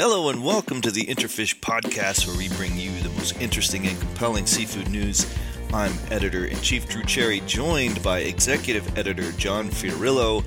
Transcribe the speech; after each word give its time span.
Hello 0.00 0.28
and 0.28 0.44
welcome 0.44 0.80
to 0.82 0.92
the 0.92 1.06
IntraFish 1.06 1.58
podcast, 1.58 2.28
where 2.28 2.38
we 2.38 2.48
bring 2.50 2.76
you 2.78 2.92
the 3.00 3.08
most 3.08 3.36
interesting 3.40 3.84
and 3.88 3.98
compelling 3.98 4.46
seafood 4.46 4.88
news. 4.88 5.26
I'm 5.74 5.92
editor 6.12 6.44
in 6.44 6.56
chief 6.60 6.88
Drew 6.88 7.02
Cherry, 7.02 7.40
joined 7.46 8.00
by 8.00 8.20
executive 8.20 8.96
editor 8.96 9.32
John 9.32 9.68
Fiorillo. 9.70 10.44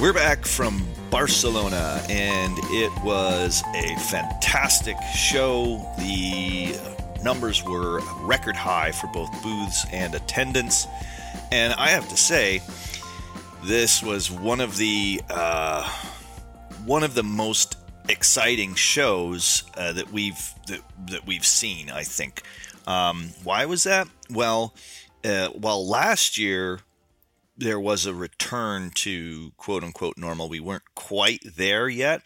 We're 0.00 0.12
back 0.12 0.46
from 0.46 0.86
Barcelona, 1.10 2.00
and 2.08 2.56
it 2.70 2.92
was 3.02 3.60
a 3.74 3.96
fantastic 4.08 4.96
show. 5.16 5.84
The 5.98 6.78
numbers 7.24 7.64
were 7.64 8.00
record 8.20 8.54
high 8.54 8.92
for 8.92 9.08
both 9.08 9.32
booths 9.42 9.84
and 9.90 10.14
attendance, 10.14 10.86
and 11.50 11.72
I 11.72 11.88
have 11.88 12.08
to 12.08 12.16
say, 12.16 12.62
this 13.64 14.00
was 14.00 14.30
one 14.30 14.60
of 14.60 14.76
the 14.76 15.20
uh, 15.28 15.92
one 16.86 17.02
of 17.02 17.14
the 17.14 17.24
most 17.24 17.76
exciting 18.08 18.74
shows 18.74 19.64
uh, 19.76 19.92
that 19.92 20.12
we've 20.12 20.40
that, 20.66 20.80
that 21.10 21.26
we've 21.26 21.46
seen. 21.46 21.90
I 21.90 22.02
think. 22.02 22.42
Um, 22.86 23.30
why 23.44 23.66
was 23.66 23.84
that? 23.84 24.08
Well, 24.30 24.74
uh, 25.24 25.50
well, 25.54 25.86
last 25.86 26.38
year 26.38 26.80
there 27.56 27.78
was 27.78 28.06
a 28.06 28.14
return 28.14 28.90
to 28.96 29.52
quote 29.56 29.84
unquote 29.84 30.16
normal. 30.16 30.48
We 30.48 30.60
weren't 30.60 30.94
quite 30.94 31.42
there 31.56 31.88
yet, 31.88 32.22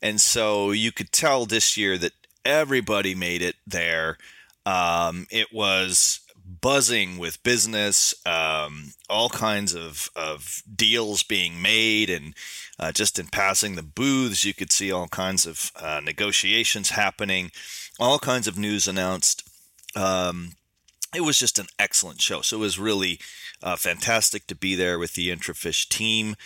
and 0.00 0.20
so 0.20 0.70
you 0.70 0.92
could 0.92 1.12
tell 1.12 1.46
this 1.46 1.76
year 1.76 1.98
that 1.98 2.12
everybody 2.44 3.14
made 3.14 3.42
it 3.42 3.56
there. 3.66 4.18
Um, 4.64 5.26
it 5.30 5.48
was 5.52 6.20
buzzing 6.62 7.18
with 7.18 7.42
business, 7.42 8.14
um, 8.24 8.94
all 9.10 9.28
kinds 9.28 9.74
of, 9.74 10.08
of 10.16 10.62
deals 10.74 11.22
being 11.22 11.60
made, 11.60 12.08
and 12.08 12.34
uh, 12.78 12.92
just 12.92 13.18
in 13.18 13.26
passing 13.26 13.74
the 13.74 13.82
booths, 13.82 14.46
you 14.46 14.54
could 14.54 14.72
see 14.72 14.90
all 14.90 15.08
kinds 15.08 15.44
of 15.44 15.70
uh, 15.76 16.00
negotiations 16.02 16.90
happening, 16.90 17.50
all 18.00 18.18
kinds 18.18 18.48
of 18.48 18.56
news 18.56 18.88
announced. 18.88 19.46
Um, 19.94 20.52
it 21.14 21.22
was 21.22 21.38
just 21.38 21.58
an 21.58 21.66
excellent 21.78 22.20
show. 22.20 22.40
So 22.40 22.56
it 22.56 22.60
was 22.60 22.78
really 22.78 23.18
uh, 23.62 23.76
fantastic 23.76 24.46
to 24.46 24.54
be 24.54 24.74
there 24.74 24.98
with 24.98 25.14
the 25.14 25.28
Intrafish 25.30 25.88
team. 25.88 26.36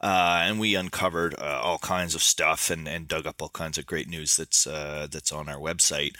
Uh, 0.00 0.42
and 0.42 0.60
we 0.60 0.74
uncovered 0.74 1.34
uh, 1.38 1.60
all 1.62 1.78
kinds 1.78 2.14
of 2.14 2.22
stuff 2.22 2.68
and, 2.70 2.86
and 2.86 3.08
dug 3.08 3.26
up 3.26 3.40
all 3.40 3.48
kinds 3.48 3.78
of 3.78 3.86
great 3.86 4.08
news 4.08 4.36
that's 4.36 4.66
uh, 4.66 5.06
that's 5.10 5.32
on 5.32 5.48
our 5.48 5.58
website. 5.58 6.14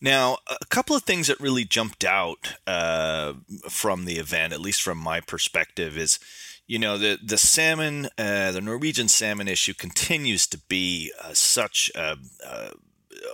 Now, 0.00 0.38
a 0.48 0.66
couple 0.66 0.96
of 0.96 1.04
things 1.04 1.28
that 1.28 1.38
really 1.38 1.64
jumped 1.64 2.04
out 2.04 2.56
uh, 2.66 3.34
from 3.68 4.04
the 4.04 4.16
event, 4.16 4.52
at 4.52 4.60
least 4.60 4.82
from 4.82 4.98
my 4.98 5.20
perspective, 5.20 5.96
is 5.96 6.18
you 6.66 6.78
know 6.78 6.98
the 6.98 7.16
the 7.24 7.38
salmon, 7.38 8.06
uh, 8.18 8.50
the 8.50 8.60
Norwegian 8.60 9.06
salmon 9.06 9.46
issue 9.46 9.74
continues 9.74 10.48
to 10.48 10.58
be 10.58 11.12
such 11.34 11.92
a, 11.94 12.16
a 12.44 12.72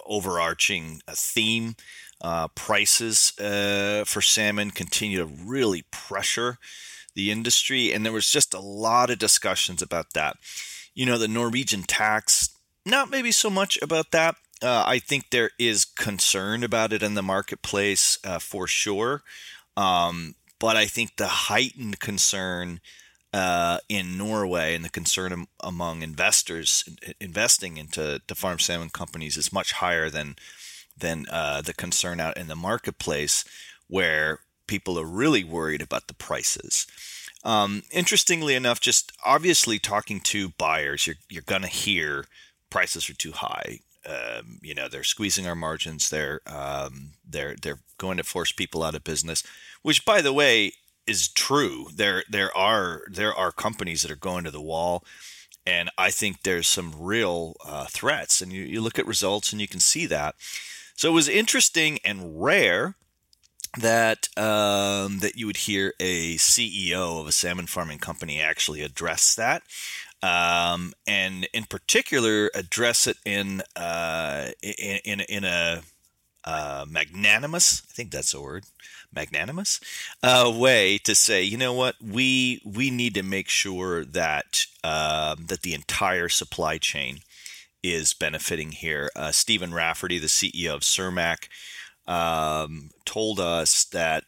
overarching 0.05 1.01
theme. 1.09 1.75
Uh, 2.23 2.49
prices 2.49 3.33
uh, 3.41 4.05
for 4.05 4.21
salmon 4.21 4.71
continue 4.71 5.17
to 5.17 5.25
really 5.25 5.85
pressure 5.91 6.59
the 7.15 7.31
industry, 7.31 7.93
and 7.93 8.05
there 8.05 8.13
was 8.13 8.31
just 8.31 8.53
a 8.53 8.61
lot 8.61 9.09
of 9.11 9.19
discussions 9.19 9.81
about 9.81 10.13
that. 10.13 10.37
You 10.95 11.07
know, 11.07 11.17
the 11.17 11.29
Norwegian 11.29 11.83
tax, 11.83 12.51
not 12.85 13.11
maybe 13.11 13.33
so 13.33 13.49
much 13.49 13.79
about 13.81 14.11
that. 14.11 14.37
Uh, 14.63 14.85
I 14.87 14.99
think 14.99 15.31
there 15.31 15.51
is 15.59 15.87
concern 15.87 16.63
about 16.63 16.93
it 16.93 17.03
in 17.03 17.15
the 17.15 17.23
marketplace 17.23 18.19
uh, 18.23 18.39
for 18.39 18.67
sure, 18.67 19.23
um, 19.77 20.35
but 20.59 20.77
I 20.77 20.85
think 20.85 21.17
the 21.17 21.27
heightened 21.27 22.01
concern 22.01 22.81
uh, 23.33 23.79
in 23.89 24.19
Norway 24.19 24.75
and 24.75 24.85
the 24.85 24.91
concern 24.91 25.47
among 25.61 26.03
investors 26.03 26.85
investing 27.21 27.77
into 27.77 28.21
farm 28.35 28.59
salmon 28.59 28.91
companies 28.91 29.37
is 29.37 29.53
much 29.53 29.73
higher 29.73 30.11
than 30.11 30.37
than 31.01 31.27
uh, 31.31 31.61
the 31.61 31.75
concern 31.75 32.21
out 32.21 32.37
in 32.37 32.49
the 32.49 32.57
marketplace, 32.57 33.45
where 33.89 34.41
people 34.67 34.99
are 34.99 35.05
really 35.05 35.45
worried 35.45 35.83
about 35.83 36.07
the 36.07 36.15
prices. 36.15 36.87
Um, 37.43 37.83
interestingly 37.91 38.55
enough, 38.55 38.81
just 38.81 39.13
obviously 39.25 39.79
talking 39.79 40.21
to 40.21 40.51
buyers, 40.51 41.07
you're 41.07 41.17
you're 41.29 41.43
gonna 41.43 41.67
hear 41.67 42.27
prices 42.71 43.11
are 43.11 43.15
too 43.15 43.33
high. 43.33 43.81
Um, 44.07 44.61
you 44.63 44.75
know, 44.75 44.89
they're 44.89 45.05
squeezing 45.05 45.47
our 45.47 45.55
margins. 45.55 46.09
They're 46.09 46.41
um, 46.47 47.13
they're 47.29 47.57
they're 47.61 47.81
going 47.99 48.17
to 48.17 48.25
force 48.25 48.53
people 48.53 48.83
out 48.83 48.95
of 48.95 49.05
business, 49.05 49.43
which, 49.83 50.05
by 50.05 50.23
the 50.23 50.33
way, 50.33 50.73
is 51.07 51.29
true. 51.29 51.89
There 51.95 52.25
there 52.29 52.57
are 52.57 53.03
there 53.11 53.35
are 53.35 53.53
companies 53.53 54.03
that 54.03 54.11
are 54.11 54.17
going 54.17 54.45
to 54.45 54.51
the 54.51 54.61
wall, 54.61 55.05
and 55.67 55.91
I 55.99 56.11
think 56.11 56.43
there's 56.43 56.69
some 56.69 56.95
real 56.99 57.57
uh, 57.65 57.87
threats. 57.87 58.41
And 58.41 58.53
you, 58.53 58.63
you 58.63 58.81
look 58.81 58.99
at 58.99 59.07
results 59.07 59.53
and 59.53 59.61
you 59.61 59.69
can 59.69 59.81
see 59.81 60.07
that. 60.07 60.35
So 61.01 61.09
it 61.09 61.13
was 61.13 61.31
interesting 61.31 61.99
and 62.05 62.43
rare 62.43 62.95
that 63.79 64.29
um, 64.37 65.21
that 65.21 65.33
you 65.35 65.47
would 65.47 65.57
hear 65.57 65.95
a 65.99 66.35
CEO 66.35 67.19
of 67.19 67.27
a 67.27 67.33
salmon 67.33 67.67
farming 67.67 68.01
company 68.01 68.39
actually 68.39 68.83
address 68.83 69.35
that, 69.35 69.63
um, 70.23 70.93
and 71.07 71.49
in 71.55 71.65
particular 71.65 72.51
address 72.55 73.07
it 73.07 73.17
in 73.25 73.63
uh, 73.77 74.51
in, 74.63 75.21
in, 75.21 75.45
a 75.45 75.81
uh, 76.45 76.85
magnanimous, 76.87 77.81
I 77.89 77.95
think 77.95 78.11
that's 78.11 78.35
a 78.35 78.43
word, 78.43 78.65
magnanimous 79.11 79.81
uh, 80.23 80.53
way 80.55 80.99
to 80.99 81.15
say, 81.15 81.43
you 81.43 81.57
know 81.57 81.73
what, 81.73 81.95
we 81.99 82.61
we 82.63 82.91
need 82.91 83.15
to 83.15 83.23
make 83.23 83.49
sure 83.49 84.05
that 84.05 84.67
um, 84.85 85.47
that 85.47 85.63
the 85.63 85.73
entire 85.73 86.29
supply 86.29 86.77
chain 86.77 87.21
is 87.83 88.15
benefiting 88.15 88.73
here. 88.73 89.11
Uh, 89.17 89.33
Steven 89.33 89.73
Rafferty, 89.73 90.19
the 90.19 90.27
CEO 90.27 90.75
of 90.75 90.83
Cermaq, 90.83 91.49
um, 92.07 92.91
told 93.05 93.41
us 93.41 93.85
that 93.85 94.25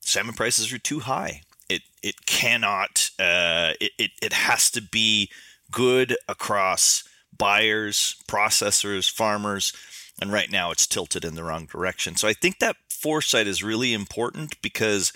salmon 0.00 0.34
prices 0.34 0.72
are 0.72 0.78
too 0.78 1.00
high. 1.00 1.42
It 1.68 1.82
it 2.02 2.26
cannot. 2.26 3.10
Uh, 3.18 3.72
it, 3.80 3.92
it 3.98 4.10
it 4.22 4.32
has 4.32 4.70
to 4.70 4.82
be 4.82 5.30
good 5.70 6.16
across 6.28 7.04
buyers, 7.36 8.16
processors, 8.26 9.10
farmers, 9.10 9.72
and 10.20 10.32
right 10.32 10.50
now 10.50 10.70
it's 10.70 10.86
tilted 10.86 11.24
in 11.24 11.34
the 11.34 11.44
wrong 11.44 11.66
direction. 11.66 12.16
So 12.16 12.26
I 12.26 12.32
think 12.32 12.58
that 12.58 12.76
foresight 12.88 13.46
is 13.46 13.62
really 13.62 13.92
important 13.92 14.60
because. 14.62 15.12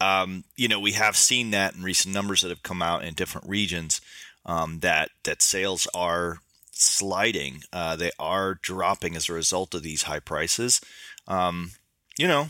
Um, 0.00 0.42
you 0.56 0.66
know, 0.66 0.80
we 0.80 0.92
have 0.94 1.16
seen 1.16 1.52
that 1.52 1.76
in 1.76 1.84
recent 1.84 2.12
numbers 2.12 2.40
that 2.40 2.48
have 2.48 2.64
come 2.64 2.82
out 2.82 3.04
in 3.04 3.14
different 3.14 3.48
regions 3.48 4.00
um, 4.44 4.80
that 4.80 5.10
that 5.22 5.42
sales 5.42 5.86
are 5.94 6.40
sliding. 6.72 7.62
Uh, 7.72 7.96
they 7.96 8.10
are 8.18 8.54
dropping 8.54 9.16
as 9.16 9.28
a 9.28 9.34
result 9.34 9.74
of 9.74 9.82
these 9.82 10.02
high 10.02 10.20
prices. 10.20 10.80
Um, 11.28 11.72
you 12.18 12.26
know, 12.26 12.48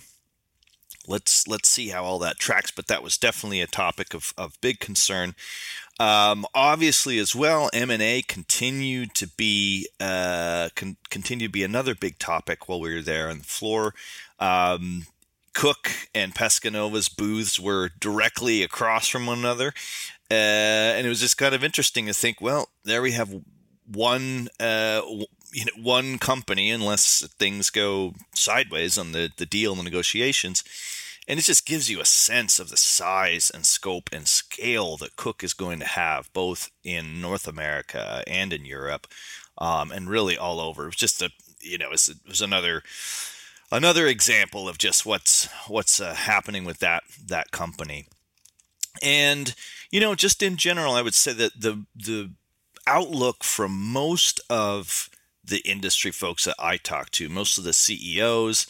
let's 1.07 1.47
let's 1.47 1.69
see 1.69 1.89
how 1.89 2.05
all 2.05 2.19
that 2.21 2.39
tracks. 2.39 2.71
But 2.71 2.87
that 2.87 3.03
was 3.03 3.19
definitely 3.19 3.61
a 3.61 3.67
topic 3.67 4.15
of, 4.15 4.33
of 4.39 4.61
big 4.61 4.81
concern. 4.81 5.35
Um, 6.01 6.47
obviously, 6.55 7.19
as 7.19 7.35
well, 7.35 7.71
M 7.73 7.91
and 7.91 8.03
A 8.03 8.23
continued 8.23 9.15
to 9.15 9.29
be 9.29 9.89
uh, 10.01 10.71
con- 10.75 10.97
continue 11.11 11.49
to 11.49 11.53
be 11.53 11.65
another 11.65 11.95
big 11.95 12.19
topic 12.19 12.69
while 12.69 12.81
we 12.81 12.95
were 12.95 13.03
there 13.03 13.29
on 13.29 13.39
the 13.39 13.45
floor. 13.45 13.95
Um, 14.39 15.07
Cooke 15.55 15.91
and 16.15 16.35
Pescanova's 16.35 17.09
booths 17.11 17.61
were 17.61 17.91
directly 18.01 18.63
across 18.63 19.07
from 19.07 19.27
one 19.27 19.39
another, 19.39 19.75
uh, 20.31 20.35
and 20.97 21.07
it 21.07 21.11
was 21.11 21.21
just 21.21 21.37
kind 21.37 21.55
of 21.55 21.63
interesting 21.63 22.07
to 22.07 22.15
think. 22.15 22.41
Well, 22.41 22.71
there 22.85 23.03
we 23.03 23.13
have 23.13 23.35
one 23.87 24.49
uh, 24.61 25.03
you 25.53 25.65
know 25.65 25.83
one 25.83 26.19
company 26.19 26.71
unless 26.71 27.27
things 27.39 27.71
go 27.71 28.15
sideways 28.35 28.97
on 28.97 29.13
the 29.13 29.31
the 29.37 29.47
deal 29.47 29.73
and 29.73 29.81
the 29.81 29.85
negotiations 29.85 30.65
and 31.29 31.39
it 31.39 31.43
just 31.43 31.67
gives 31.67 31.89
you 31.89 32.01
a 32.01 32.05
sense 32.05 32.59
of 32.59 32.69
the 32.69 32.77
size 32.77 33.51
and 33.51 33.65
scope 33.65 34.11
and 34.13 34.27
scale 34.27 34.97
that 34.97 35.17
Cooke 35.17 35.45
is 35.45 35.55
going 35.55 35.79
to 35.79 35.87
have 35.87 36.33
both 36.33 36.71
in 36.83 37.21
North 37.21 37.47
America 37.47 38.25
and 38.27 38.53
in 38.53 38.65
Europe 38.65 39.07
um, 39.59 39.93
and 39.93 40.09
really 40.09 40.37
all 40.37 40.61
over. 40.61 40.85
It 40.85 40.87
was 40.87 40.97
just 40.97 41.23
a 41.23 41.31
you 41.61 41.79
know 41.79 41.87
it 41.87 42.17
was, 42.29 42.41
another 42.41 42.83
another 43.71 44.07
example 44.07 44.69
of 44.69 44.79
just 44.79 45.07
what's 45.07 45.49
what's 45.69 46.01
uh, 46.01 46.15
happening 46.15 46.65
with 46.65 46.81
that 46.81 47.05
that 47.25 47.53
company. 47.53 48.07
And 49.01 49.55
you 49.91 50.01
know, 50.01 50.15
just 50.15 50.43
in 50.43 50.57
general, 50.57 50.95
I 50.95 51.03
would 51.03 51.15
say 51.15 51.33
that 51.35 51.61
the 51.61 51.85
the 51.95 52.33
outlook 52.87 53.45
from 53.45 53.73
most 53.73 54.41
of 54.51 55.09
the 55.45 55.59
industry 55.59 56.11
folks 56.11 56.45
that 56.45 56.55
I 56.59 56.77
talked 56.77 57.13
to, 57.15 57.29
most 57.29 57.59
of 57.59 57.65
the 57.65 57.73
CEOs, 57.73 58.67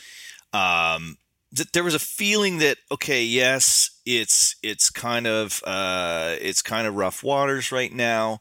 um, 0.53 1.19
that 1.53 1.73
there 1.73 1.85
was 1.85 1.95
a 1.95 1.99
feeling 1.99 2.59
that 2.59 2.79
okay, 2.91 3.23
yes, 3.23 3.91
it's 4.07 4.57
it's 4.63 4.91
kind 4.91 5.27
of 5.27 5.63
uh, 5.67 6.37
it's 6.41 6.63
kind 6.63 6.87
of 6.87 6.95
rough 6.95 7.23
waters 7.23 7.71
right 7.71 7.93
now, 7.93 8.41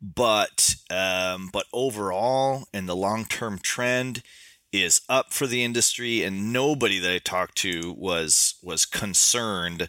but 0.00 0.74
um, 0.90 1.48
but 1.52 1.66
overall, 1.72 2.64
and 2.74 2.88
the 2.88 2.96
long 2.96 3.24
term 3.24 3.58
trend 3.58 4.22
is 4.72 5.00
up 5.08 5.32
for 5.32 5.46
the 5.46 5.64
industry, 5.64 6.22
and 6.22 6.52
nobody 6.52 6.98
that 6.98 7.12
I 7.12 7.18
talked 7.18 7.56
to 7.58 7.94
was 7.96 8.56
was 8.62 8.84
concerned 8.84 9.88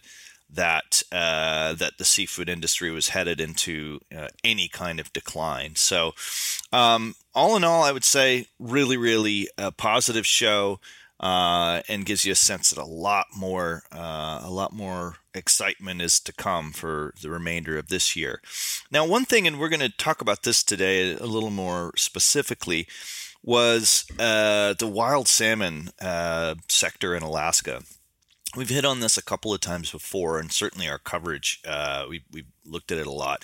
that 0.53 1.01
uh, 1.11 1.73
that 1.73 1.97
the 1.97 2.05
seafood 2.05 2.49
industry 2.49 2.91
was 2.91 3.09
headed 3.09 3.39
into 3.39 3.99
uh, 4.15 4.27
any 4.43 4.67
kind 4.67 4.99
of 4.99 5.13
decline. 5.13 5.75
So, 5.75 6.13
um, 6.71 7.15
all 7.33 7.55
in 7.55 7.63
all, 7.63 7.83
I 7.83 7.91
would 7.91 8.03
say 8.03 8.47
really, 8.59 8.97
really 8.97 9.49
a 9.57 9.71
positive 9.71 10.25
show, 10.25 10.79
uh, 11.19 11.81
and 11.87 12.05
gives 12.05 12.25
you 12.25 12.33
a 12.33 12.35
sense 12.35 12.69
that 12.69 12.81
a 12.81 12.85
lot 12.85 13.27
more, 13.35 13.83
uh, 13.91 14.41
a 14.43 14.49
lot 14.49 14.73
more 14.73 15.15
excitement 15.33 16.01
is 16.01 16.19
to 16.19 16.33
come 16.33 16.71
for 16.71 17.13
the 17.21 17.29
remainder 17.29 17.77
of 17.77 17.87
this 17.87 18.15
year. 18.15 18.41
Now, 18.91 19.05
one 19.05 19.25
thing, 19.25 19.47
and 19.47 19.59
we're 19.59 19.69
going 19.69 19.79
to 19.79 19.89
talk 19.89 20.21
about 20.21 20.43
this 20.43 20.63
today 20.63 21.13
a 21.13 21.25
little 21.25 21.49
more 21.49 21.93
specifically, 21.95 22.87
was 23.41 24.05
uh, 24.19 24.73
the 24.77 24.87
wild 24.87 25.27
salmon 25.27 25.89
uh, 26.01 26.55
sector 26.67 27.15
in 27.15 27.23
Alaska. 27.23 27.83
We've 28.55 28.69
hit 28.69 28.85
on 28.85 28.99
this 28.99 29.17
a 29.17 29.23
couple 29.23 29.53
of 29.53 29.61
times 29.61 29.91
before, 29.91 30.39
and 30.39 30.51
certainly 30.51 30.87
our 30.87 30.99
coverage, 30.99 31.59
uh, 31.67 32.05
we, 32.07 32.23
we've 32.31 32.51
looked 32.65 32.91
at 32.91 32.99
it 32.99 33.07
a 33.07 33.11
lot. 33.11 33.43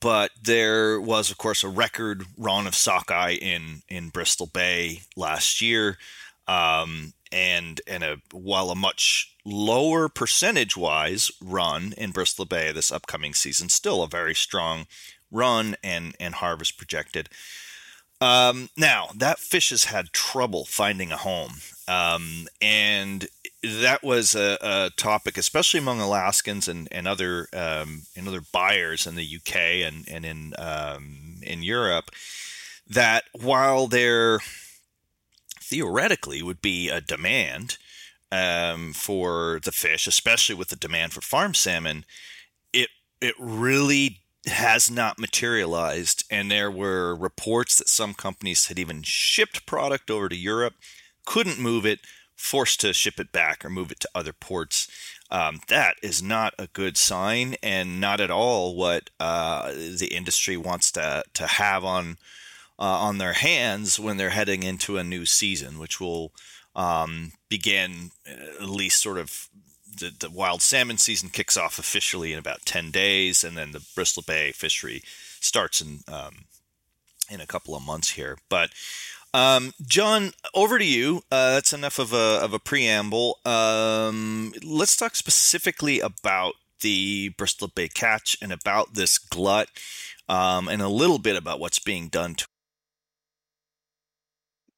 But 0.00 0.32
there 0.42 1.00
was, 1.00 1.30
of 1.30 1.38
course, 1.38 1.62
a 1.62 1.68
record 1.68 2.24
run 2.36 2.66
of 2.66 2.74
sockeye 2.74 3.34
in, 3.34 3.82
in 3.88 4.10
Bristol 4.10 4.46
Bay 4.46 5.02
last 5.16 5.60
year. 5.60 5.96
Um, 6.48 7.14
and 7.32 7.80
and 7.86 8.04
a 8.04 8.18
while 8.32 8.70
a 8.70 8.74
much 8.74 9.34
lower 9.44 10.08
percentage 10.08 10.76
wise 10.76 11.30
run 11.42 11.92
in 11.96 12.10
Bristol 12.10 12.44
Bay 12.44 12.72
this 12.72 12.92
upcoming 12.92 13.34
season, 13.34 13.68
still 13.68 14.02
a 14.02 14.08
very 14.08 14.34
strong 14.34 14.86
run 15.30 15.76
and 15.82 16.14
and 16.20 16.36
harvest 16.36 16.78
projected. 16.78 17.28
Um, 18.20 18.70
now 18.76 19.08
that 19.14 19.38
fish 19.38 19.70
has 19.70 19.84
had 19.84 20.12
trouble 20.12 20.64
finding 20.64 21.12
a 21.12 21.18
home, 21.18 21.54
um, 21.86 22.46
and 22.62 23.26
that 23.66 24.02
was 24.02 24.34
a, 24.34 24.58
a, 24.60 24.90
topic, 24.96 25.36
especially 25.36 25.78
among 25.78 26.00
Alaskans 26.00 26.68
and 26.68 26.88
and 26.90 27.06
other 27.06 27.48
um, 27.52 28.02
and 28.16 28.28
other 28.28 28.42
buyers 28.52 29.06
in 29.06 29.14
the 29.14 29.36
UK 29.36 29.56
and 29.86 30.08
and 30.08 30.24
in 30.24 30.54
um, 30.58 31.36
in 31.42 31.62
Europe. 31.62 32.10
That 32.88 33.24
while 33.32 33.86
there 33.88 34.40
theoretically 35.60 36.42
would 36.42 36.62
be 36.62 36.88
a 36.88 37.00
demand 37.00 37.78
um, 38.30 38.92
for 38.92 39.60
the 39.64 39.72
fish, 39.72 40.06
especially 40.06 40.54
with 40.54 40.68
the 40.68 40.76
demand 40.76 41.12
for 41.12 41.20
farm 41.20 41.54
salmon, 41.54 42.04
it 42.72 42.88
it 43.20 43.34
really 43.38 44.20
has 44.46 44.90
not 44.90 45.18
materialized. 45.18 46.24
And 46.30 46.50
there 46.50 46.70
were 46.70 47.14
reports 47.14 47.78
that 47.78 47.88
some 47.88 48.14
companies 48.14 48.66
had 48.66 48.78
even 48.78 49.02
shipped 49.02 49.66
product 49.66 50.10
over 50.10 50.28
to 50.28 50.36
Europe, 50.36 50.74
couldn't 51.24 51.58
move 51.58 51.84
it, 51.84 52.00
forced 52.36 52.80
to 52.80 52.92
ship 52.92 53.18
it 53.18 53.32
back 53.32 53.64
or 53.64 53.70
move 53.70 53.90
it 53.90 54.00
to 54.00 54.08
other 54.14 54.32
ports. 54.32 54.88
Um, 55.30 55.60
that 55.68 55.96
is 56.02 56.22
not 56.22 56.54
a 56.58 56.68
good 56.68 56.96
sign, 56.96 57.56
and 57.62 58.00
not 58.00 58.20
at 58.20 58.30
all 58.30 58.76
what 58.76 59.10
uh, 59.18 59.72
the 59.72 60.10
industry 60.12 60.56
wants 60.56 60.92
to 60.92 61.24
to 61.34 61.46
have 61.46 61.84
on 61.84 62.18
uh, 62.78 62.82
on 62.82 63.18
their 63.18 63.32
hands 63.32 63.98
when 63.98 64.16
they're 64.16 64.30
heading 64.30 64.62
into 64.62 64.98
a 64.98 65.04
new 65.04 65.24
season, 65.24 65.78
which 65.78 66.00
will 66.00 66.32
um, 66.76 67.32
begin 67.48 68.10
uh, 68.28 68.62
at 68.62 68.68
least 68.68 69.02
sort 69.02 69.18
of 69.18 69.48
the, 69.98 70.12
the, 70.20 70.30
wild 70.30 70.60
salmon 70.60 70.98
season 70.98 71.30
kicks 71.30 71.56
off 71.56 71.78
officially 71.78 72.34
in 72.34 72.38
about 72.38 72.66
10 72.66 72.90
days, 72.90 73.42
and 73.42 73.56
then 73.56 73.72
the 73.72 73.84
Bristol 73.94 74.22
Bay 74.26 74.52
fishery 74.52 75.02
starts 75.40 75.80
in 75.80 76.00
um, 76.06 76.44
in 77.30 77.40
a 77.40 77.46
couple 77.46 77.74
of 77.74 77.84
months 77.84 78.10
here. 78.10 78.38
But 78.48 78.70
um, 79.36 79.72
John, 79.86 80.32
over 80.54 80.78
to 80.78 80.84
you. 80.84 81.22
Uh, 81.30 81.54
that's 81.54 81.72
enough 81.72 81.98
of 81.98 82.12
a, 82.12 82.40
of 82.42 82.52
a 82.52 82.58
preamble. 82.58 83.38
Um, 83.44 84.52
let's 84.64 84.96
talk 84.96 85.14
specifically 85.14 86.00
about 86.00 86.54
the 86.80 87.30
Bristol 87.30 87.68
Bay 87.68 87.88
catch 87.88 88.36
and 88.40 88.52
about 88.52 88.94
this 88.94 89.18
glut, 89.18 89.68
um, 90.28 90.68
and 90.68 90.82
a 90.82 90.88
little 90.88 91.18
bit 91.18 91.36
about 91.36 91.60
what's 91.60 91.78
being 91.78 92.08
done 92.08 92.34
to 92.34 92.46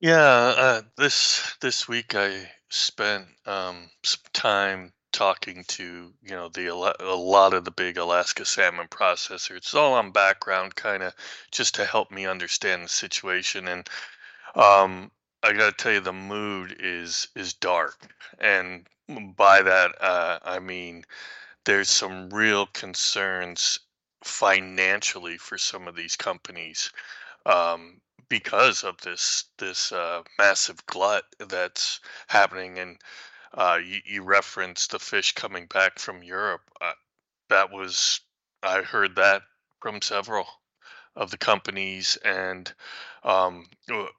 yeah, 0.00 0.54
uh, 0.56 0.82
this 0.96 1.56
this 1.60 1.88
week 1.88 2.14
I 2.14 2.50
spent 2.68 3.26
um, 3.46 3.90
some 4.04 4.20
time 4.32 4.92
talking 5.12 5.64
to 5.66 6.12
you 6.22 6.30
know 6.30 6.48
the 6.50 6.68
a 6.68 7.16
lot 7.16 7.54
of 7.54 7.64
the 7.64 7.72
big 7.72 7.98
Alaska 7.98 8.44
salmon 8.44 8.86
processors. 8.88 9.56
It's 9.56 9.74
all 9.74 9.94
on 9.94 10.12
background, 10.12 10.76
kind 10.76 11.02
of 11.02 11.14
just 11.50 11.74
to 11.76 11.84
help 11.84 12.12
me 12.12 12.26
understand 12.26 12.84
the 12.84 12.88
situation. 12.88 13.66
And 13.66 13.88
um, 14.58 15.10
I 15.42 15.52
got 15.52 15.76
to 15.78 15.82
tell 15.82 15.92
you, 15.92 16.00
the 16.00 16.12
mood 16.12 16.76
is 16.80 17.28
is 17.34 17.54
dark, 17.54 18.14
and 18.38 18.86
by 19.36 19.62
that 19.62 19.92
uh, 20.00 20.38
I 20.42 20.58
mean 20.58 21.04
there's 21.64 21.88
some 21.88 22.30
real 22.30 22.66
concerns 22.66 23.80
financially 24.24 25.38
for 25.38 25.58
some 25.58 25.88
of 25.88 25.96
these 25.96 26.16
companies. 26.16 26.90
Um, 27.46 28.00
because 28.28 28.84
of 28.84 28.98
this 28.98 29.44
this 29.58 29.92
uh, 29.92 30.22
massive 30.38 30.84
glut 30.86 31.24
that's 31.48 32.00
happening. 32.28 32.78
And 32.78 32.98
uh, 33.54 33.78
you, 33.84 34.00
you 34.04 34.22
referenced 34.22 34.90
the 34.90 34.98
fish 34.98 35.32
coming 35.32 35.66
back 35.66 35.98
from 35.98 36.22
Europe. 36.22 36.62
Uh, 36.80 36.92
that 37.48 37.70
was 37.72 38.20
I 38.62 38.82
heard 38.82 39.16
that 39.16 39.42
from 39.80 40.02
several 40.02 40.46
of 41.16 41.30
the 41.30 41.38
companies, 41.38 42.16
and 42.24 42.72
um, 43.24 43.66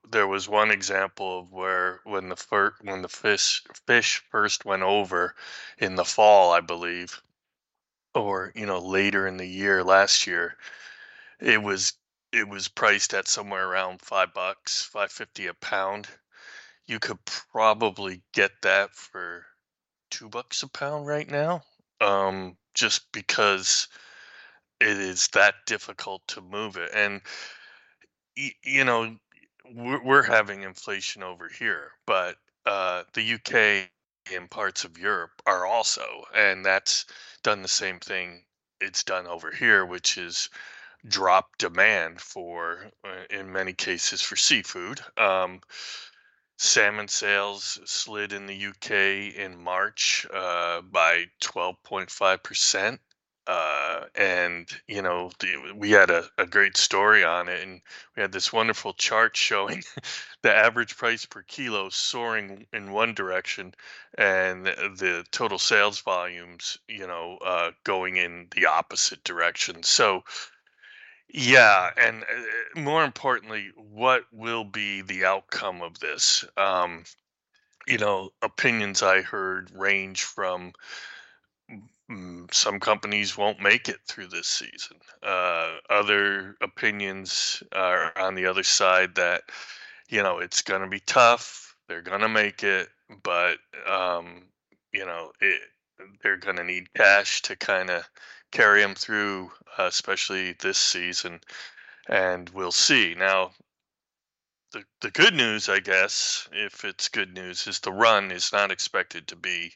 there 0.09 0.27
was 0.27 0.49
one 0.49 0.71
example 0.71 1.39
of 1.39 1.51
where 1.51 2.01
when 2.03 2.29
the 2.29 2.35
fir- 2.35 2.75
when 2.81 3.01
the 3.01 3.09
fish 3.09 3.63
fish 3.87 4.23
first 4.31 4.65
went 4.65 4.83
over 4.83 5.35
in 5.77 5.95
the 5.95 6.05
fall, 6.05 6.51
I 6.51 6.61
believe, 6.61 7.21
or 8.13 8.51
you 8.55 8.65
know 8.65 8.79
later 8.79 9.27
in 9.27 9.37
the 9.37 9.47
year 9.47 9.83
last 9.83 10.27
year, 10.27 10.57
it 11.39 11.61
was 11.61 11.93
it 12.31 12.47
was 12.47 12.67
priced 12.67 13.13
at 13.13 13.27
somewhere 13.27 13.67
around 13.67 14.01
five 14.01 14.33
bucks, 14.33 14.83
five 14.83 15.11
fifty 15.11 15.47
a 15.47 15.53
pound. 15.53 16.07
You 16.85 16.99
could 16.99 17.23
probably 17.25 18.21
get 18.33 18.51
that 18.63 18.95
for 18.95 19.45
two 20.09 20.29
bucks 20.29 20.63
a 20.63 20.67
pound 20.67 21.07
right 21.07 21.29
now, 21.29 21.63
um, 22.01 22.57
just 22.73 23.11
because 23.11 23.87
it 24.81 24.97
is 24.97 25.27
that 25.29 25.55
difficult 25.65 26.25
to 26.27 26.41
move 26.41 26.77
it. 26.77 26.89
And 26.93 27.21
you 28.63 28.83
know, 28.83 29.15
we're, 29.73 30.03
we're 30.03 30.23
having 30.23 30.63
inflation 30.63 31.23
over 31.23 31.49
here, 31.49 31.91
but 32.05 32.37
uh, 32.65 33.03
the 33.13 33.33
UK 33.33 33.89
and 34.33 34.49
parts 34.49 34.83
of 34.83 34.97
Europe 34.97 35.41
are 35.45 35.65
also, 35.65 36.23
and 36.35 36.65
that's 36.65 37.05
done 37.43 37.61
the 37.61 37.67
same 37.67 37.99
thing 37.99 38.43
it's 38.81 39.03
done 39.03 39.27
over 39.27 39.51
here, 39.51 39.85
which 39.85 40.17
is 40.17 40.49
drop 41.07 41.57
demand 41.57 42.21
for, 42.21 42.91
uh, 43.03 43.23
in 43.29 43.51
many 43.51 43.73
cases, 43.73 44.21
for 44.21 44.35
seafood. 44.35 45.01
Um, 45.17 45.61
salmon 46.57 47.07
sales 47.07 47.79
slid 47.85 48.33
in 48.33 48.45
the 48.45 48.65
UK 48.67 49.35
in 49.35 49.61
March 49.61 50.25
uh, 50.33 50.81
by 50.81 51.25
12.5%. 51.41 52.99
Uh, 53.49 54.03
and 54.13 54.69
you 54.87 55.01
know 55.01 55.31
the, 55.39 55.73
we 55.75 55.89
had 55.89 56.11
a, 56.11 56.23
a 56.37 56.45
great 56.45 56.77
story 56.77 57.23
on 57.23 57.49
it 57.49 57.63
and 57.63 57.81
we 58.15 58.21
had 58.21 58.31
this 58.31 58.53
wonderful 58.53 58.93
chart 58.93 59.35
showing 59.35 59.81
the 60.43 60.55
average 60.55 60.95
price 60.95 61.25
per 61.25 61.41
kilo 61.41 61.89
soaring 61.89 62.67
in 62.73 62.91
one 62.91 63.15
direction 63.15 63.73
and 64.19 64.67
the 64.67 65.25
total 65.31 65.57
sales 65.57 65.99
volumes 66.01 66.77
you 66.87 67.07
know 67.07 67.39
uh, 67.43 67.71
going 67.83 68.17
in 68.17 68.45
the 68.55 68.67
opposite 68.67 69.23
direction 69.23 69.81
so 69.81 70.23
yeah, 71.31 71.91
and 71.95 72.23
uh, 72.23 72.79
more 72.79 73.03
importantly, 73.03 73.71
what 73.75 74.23
will 74.31 74.63
be 74.63 75.01
the 75.01 75.25
outcome 75.25 75.81
of 75.81 75.99
this? 75.99 76.43
Um, 76.57 77.03
you 77.85 77.99
know, 77.99 78.31
opinions 78.41 79.03
I 79.03 79.21
heard 79.21 79.71
range 79.71 80.23
from 80.23 80.73
some 82.51 82.79
companies 82.79 83.37
won't 83.37 83.61
make 83.61 83.87
it 83.87 83.99
through 84.07 84.27
this 84.27 84.47
season. 84.47 84.97
Uh, 85.21 85.77
other 85.89 86.55
opinions 86.61 87.61
are 87.71 88.11
on 88.17 88.35
the 88.35 88.47
other 88.47 88.63
side 88.63 89.15
that, 89.15 89.43
you 90.09 90.23
know, 90.23 90.39
it's 90.39 90.61
going 90.61 90.81
to 90.81 90.87
be 90.87 91.01
tough. 91.01 91.75
They're 91.87 92.01
going 92.01 92.21
to 92.21 92.29
make 92.29 92.63
it, 92.63 92.89
but, 93.23 93.57
um, 93.87 94.43
you 94.91 95.05
know, 95.05 95.31
it, 95.39 95.61
they're 96.23 96.37
going 96.37 96.57
to 96.57 96.63
need 96.63 96.93
cash 96.93 97.41
to 97.43 97.55
kind 97.55 97.89
of 97.89 98.09
carry 98.51 98.81
them 98.81 98.95
through, 98.95 99.51
uh, 99.77 99.83
especially 99.83 100.53
this 100.53 100.77
season. 100.77 101.39
And 102.07 102.49
we'll 102.49 102.71
see. 102.71 103.15
Now, 103.15 103.51
the, 104.71 104.83
the 105.01 105.11
good 105.11 105.35
news, 105.35 105.69
I 105.69 105.79
guess, 105.79 106.47
if 106.51 106.85
it's 106.85 107.09
good 107.09 107.33
news, 107.33 107.67
is 107.67 107.79
the 107.79 107.91
run 107.91 108.31
is 108.31 108.51
not 108.51 108.71
expected 108.71 109.27
to 109.27 109.35
be 109.35 109.73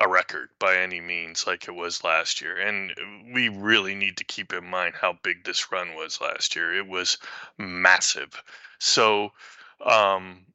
a 0.00 0.08
record 0.08 0.48
by 0.58 0.76
any 0.76 1.00
means 1.00 1.46
like 1.46 1.68
it 1.68 1.74
was 1.74 2.02
last 2.02 2.40
year. 2.40 2.56
And 2.56 2.92
we 3.34 3.48
really 3.48 3.94
need 3.94 4.16
to 4.16 4.24
keep 4.24 4.52
in 4.52 4.64
mind 4.64 4.94
how 4.98 5.18
big 5.22 5.44
this 5.44 5.70
run 5.70 5.94
was 5.94 6.20
last 6.20 6.56
year. 6.56 6.74
It 6.74 6.86
was 6.86 7.18
massive. 7.58 8.42
So, 8.78 9.32
um, 9.84 10.46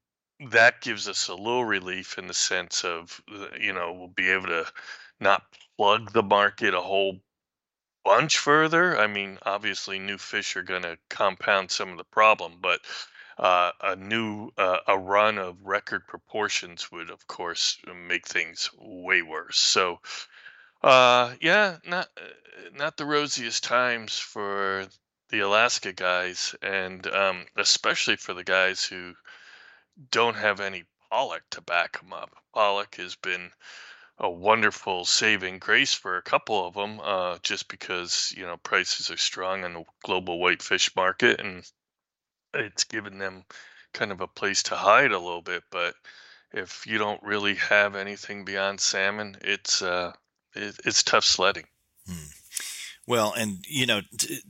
that 0.50 0.82
gives 0.82 1.08
us 1.08 1.28
a 1.28 1.36
little 1.36 1.64
relief 1.64 2.18
in 2.18 2.28
the 2.28 2.34
sense 2.34 2.84
of, 2.84 3.22
you 3.60 3.72
know, 3.72 3.94
we'll 3.94 4.08
be 4.10 4.30
able 4.30 4.48
to 4.48 4.66
not 5.20 5.44
plug 5.78 6.12
the 6.12 6.24
market 6.24 6.74
a 6.74 6.82
whole 6.82 7.20
bunch 8.04 8.38
further. 8.38 8.98
I 8.98 9.08
mean, 9.08 9.38
obviously, 9.44 9.98
new 10.00 10.18
fish 10.18 10.56
are 10.56 10.64
going 10.64 10.84
to 10.84 10.98
compound 11.10 11.72
some 11.72 11.90
of 11.90 11.98
the 11.98 12.04
problem, 12.04 12.58
but 12.62 12.82
uh, 13.38 13.72
a 13.82 13.96
new 13.96 14.51
uh, 14.58 14.80
a 14.88 14.98
run 14.98 15.38
of 15.38 15.65
record 15.65 16.08
proportions 16.08 16.92
would, 16.92 17.10
of 17.10 17.27
course, 17.27 17.77
make 18.08 18.27
things 18.27 18.70
way 18.77 19.22
worse. 19.22 19.58
So, 19.60 20.00
uh, 20.82 21.36
yeah, 21.42 21.77
not 21.86 22.10
uh, 22.18 22.70
not 22.74 22.98
the 22.98 23.06
rosiest 23.06 23.63
times 23.63 24.18
for 24.18 24.88
the 25.30 25.39
Alaska 25.42 25.92
guys, 25.92 26.56
and 26.62 27.06
um, 27.08 27.46
especially 27.58 28.15
for 28.15 28.34
the 28.34 28.44
guys 28.44 28.86
who 28.86 29.13
don't 30.12 30.36
have 30.36 30.60
any 30.60 30.84
pollock 31.10 31.44
to 31.51 31.62
back 31.62 32.00
them 32.00 32.13
up. 32.13 32.32
Pollock 32.54 32.96
has 32.96 33.15
been 33.15 33.51
a 34.18 34.30
wonderful 34.30 35.04
saving 35.04 35.60
grace 35.60 35.94
for 35.94 36.15
a 36.15 36.22
couple 36.22 36.65
of 36.65 36.74
them, 36.74 37.01
uh, 37.04 37.38
just 37.44 37.68
because 37.68 38.34
you 38.38 38.46
know 38.46 38.58
prices 38.58 39.12
are 39.12 39.18
strong 39.18 39.65
in 39.65 39.74
the 39.74 39.84
global 40.04 40.39
whitefish 40.39 40.96
market, 40.96 41.42
and 41.42 41.70
it's 42.56 42.84
given 42.84 43.18
them 43.18 43.44
kind 43.94 44.12
of 44.12 44.22
a 44.22 44.28
place 44.28 44.64
to 44.64 44.76
hide 44.76 45.12
a 45.12 45.20
little 45.20 45.42
bit. 45.42 45.64
But 45.72 45.96
if 46.52 46.86
you 46.88 46.98
don't 46.98 47.22
really 47.24 47.56
have 47.56 47.96
anything 47.96 48.46
beyond 48.46 48.80
salmon, 48.80 49.38
it's 49.42 49.82
uh, 49.82 50.14
it, 50.56 50.76
it's 50.86 51.04
tough 51.04 51.26
sledding. 51.26 51.66
Hmm. 52.08 52.30
Well, 53.08 53.34
and 53.38 53.64
you 53.68 53.86
know, 53.86 54.02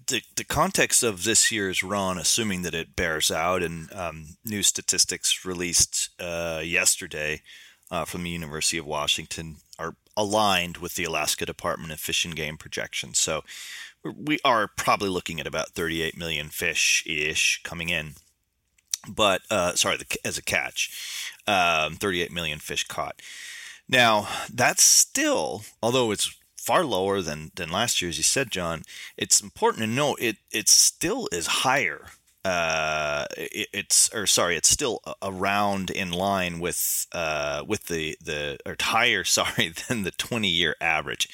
the 0.07 0.21
the 0.35 0.43
context 0.43 1.03
of 1.03 1.23
this 1.23 1.51
year's 1.51 1.83
run, 1.83 2.17
assuming 2.17 2.61
that 2.61 2.73
it 2.73 2.95
bears 2.95 3.29
out, 3.29 3.61
and 3.63 3.91
um, 3.93 4.37
new 4.45 4.63
statistics 4.63 5.45
released 5.45 6.09
uh, 6.19 6.61
yesterday 6.63 7.41
uh, 7.91 8.05
from 8.05 8.23
the 8.23 8.29
University 8.29 8.77
of 8.77 8.85
Washington 8.85 9.57
are 9.77 9.95
aligned 10.17 10.77
with 10.77 10.95
the 10.95 11.03
Alaska 11.03 11.45
Department 11.45 11.91
of 11.91 11.99
Fish 11.99 12.25
and 12.25 12.35
Game 12.35 12.57
projections. 12.57 13.19
So 13.19 13.43
we 14.03 14.39
are 14.45 14.67
probably 14.67 15.09
looking 15.09 15.39
at 15.39 15.47
about 15.47 15.69
38 15.69 16.17
million 16.17 16.49
fish 16.49 17.03
ish 17.05 17.61
coming 17.63 17.89
in. 17.89 18.13
But 19.07 19.41
uh, 19.49 19.75
sorry, 19.75 19.97
the, 19.97 20.17
as 20.25 20.37
a 20.37 20.43
catch, 20.43 21.31
um, 21.47 21.95
38 21.95 22.31
million 22.31 22.59
fish 22.59 22.87
caught. 22.87 23.21
Now 23.87 24.27
that's 24.51 24.83
still, 24.83 25.63
although 25.81 26.11
it's 26.11 26.35
far 26.57 26.83
lower 26.83 27.21
than 27.21 27.51
than 27.55 27.69
last 27.69 28.01
year, 28.01 28.09
as 28.09 28.17
you 28.17 28.23
said, 28.23 28.49
John. 28.49 28.81
It's 29.15 29.41
important 29.41 29.81
to 29.81 29.87
note 29.87 30.17
it 30.19 30.37
it 30.51 30.69
still 30.69 31.29
is 31.31 31.47
higher 31.47 32.07
uh, 32.45 33.25
it, 33.35 33.67
it's 33.73 34.13
or 34.13 34.27
sorry, 34.27 34.55
it's 34.55 34.69
still 34.69 35.01
around 35.23 35.89
in 35.89 36.11
line 36.11 36.59
with 36.59 37.07
uh, 37.11 37.63
with 37.67 37.87
the 37.87 38.15
the 38.23 38.59
or 38.65 38.75
higher, 38.79 39.23
sorry, 39.23 39.73
than 39.87 40.03
the 40.03 40.11
20 40.11 40.47
year 40.47 40.75
average. 40.79 41.27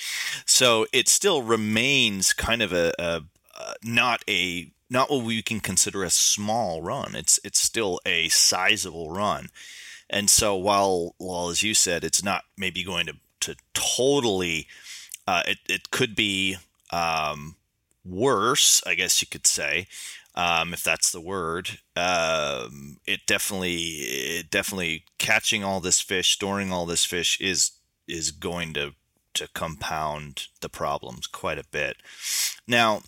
So 0.45 0.87
it 0.93 1.09
still 1.09 1.43
remains 1.43 2.31
kind 2.33 2.61
of 2.61 2.71
a, 2.71 2.93
a, 2.97 3.23
a 3.59 3.73
not 3.83 4.23
a 4.29 4.71
not 4.89 5.11
what 5.11 5.25
we 5.25 5.41
can 5.41 5.59
consider 5.59 6.03
a 6.03 6.09
small 6.09 6.81
run. 6.81 7.13
It's 7.13 7.39
it's 7.43 7.59
still 7.59 7.99
a 8.05 8.29
sizable 8.29 9.11
run. 9.11 9.49
And 10.09 10.29
so 10.29 10.55
while 10.55 11.15
while 11.17 11.49
as 11.49 11.61
you 11.61 11.73
said, 11.73 12.05
it's 12.05 12.23
not 12.23 12.45
maybe 12.57 12.83
going 12.83 13.07
to 13.07 13.15
to 13.41 13.57
totally, 13.73 14.67
uh, 15.27 15.43
it 15.45 15.57
it 15.67 15.91
could 15.91 16.15
be 16.15 16.55
um, 16.91 17.57
worse, 18.05 18.81
I 18.85 18.95
guess 18.95 19.21
you 19.21 19.27
could 19.27 19.45
say 19.45 19.87
um, 20.35 20.73
if 20.73 20.83
that's 20.83 21.11
the 21.11 21.21
word. 21.21 21.79
Um, 21.95 22.97
it 23.05 23.21
definitely, 23.27 23.75
it 23.75 24.49
definitely 24.49 25.05
catching 25.17 25.63
all 25.63 25.79
this 25.79 26.01
fish, 26.01 26.33
storing 26.33 26.71
all 26.71 26.85
this 26.85 27.05
fish 27.05 27.39
is 27.41 27.71
is 28.07 28.31
going 28.31 28.73
to 28.73 28.93
to 29.33 29.47
compound 29.53 30.47
the 30.59 30.69
problems 30.69 31.27
quite 31.27 31.57
a 31.57 31.65
bit. 31.71 31.97
Now, 32.67 33.01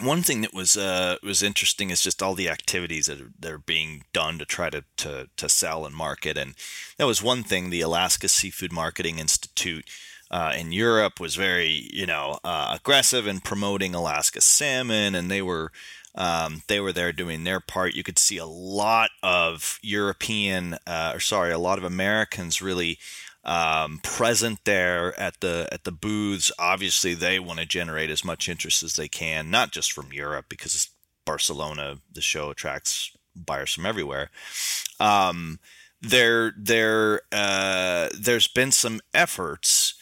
one 0.00 0.22
thing 0.22 0.40
that 0.40 0.54
was 0.54 0.76
uh, 0.76 1.16
was 1.22 1.42
interesting 1.42 1.90
is 1.90 2.02
just 2.02 2.22
all 2.22 2.34
the 2.34 2.48
activities 2.48 3.06
that 3.06 3.20
are, 3.20 3.32
that 3.38 3.52
are 3.52 3.58
being 3.58 4.04
done 4.12 4.38
to 4.38 4.44
try 4.44 4.70
to, 4.70 4.84
to 4.98 5.28
to 5.36 5.48
sell 5.48 5.86
and 5.86 5.94
market, 5.94 6.36
and 6.36 6.54
that 6.98 7.06
was 7.06 7.22
one 7.22 7.42
thing. 7.42 7.70
The 7.70 7.80
Alaska 7.82 8.28
Seafood 8.28 8.72
Marketing 8.72 9.18
Institute. 9.18 9.88
Uh, 10.30 10.54
in 10.56 10.72
Europe 10.72 11.20
was 11.20 11.34
very, 11.34 11.90
you 11.92 12.06
know, 12.06 12.38
uh, 12.42 12.74
aggressive 12.74 13.26
in 13.26 13.40
promoting 13.40 13.94
Alaska 13.94 14.40
salmon, 14.40 15.14
and 15.14 15.30
they 15.30 15.42
were 15.42 15.70
um, 16.14 16.62
they 16.66 16.80
were 16.80 16.92
there 16.92 17.12
doing 17.12 17.44
their 17.44 17.60
part. 17.60 17.94
You 17.94 18.02
could 18.02 18.18
see 18.18 18.36
a 18.36 18.46
lot 18.46 19.10
of 19.22 19.78
European, 19.82 20.76
uh, 20.86 21.12
or 21.14 21.20
sorry, 21.20 21.52
a 21.52 21.58
lot 21.58 21.78
of 21.78 21.84
Americans 21.84 22.60
really 22.60 22.98
um, 23.44 24.00
present 24.02 24.60
there 24.64 25.18
at 25.18 25.40
the 25.40 25.68
at 25.72 25.84
the 25.84 25.92
booths. 25.92 26.52
Obviously, 26.58 27.14
they 27.14 27.38
want 27.38 27.58
to 27.60 27.66
generate 27.66 28.10
as 28.10 28.24
much 28.24 28.48
interest 28.48 28.82
as 28.82 28.94
they 28.94 29.08
can, 29.08 29.50
not 29.50 29.72
just 29.72 29.92
from 29.92 30.12
Europe, 30.12 30.46
because 30.48 30.90
Barcelona, 31.24 31.98
the 32.12 32.20
show 32.20 32.50
attracts 32.50 33.16
buyers 33.34 33.72
from 33.72 33.86
everywhere. 33.86 34.30
Um, 35.00 35.58
there, 36.00 36.52
there, 36.58 37.22
uh, 37.30 38.08
there's 38.18 38.48
been 38.48 38.72
some 38.72 39.00
efforts 39.14 39.94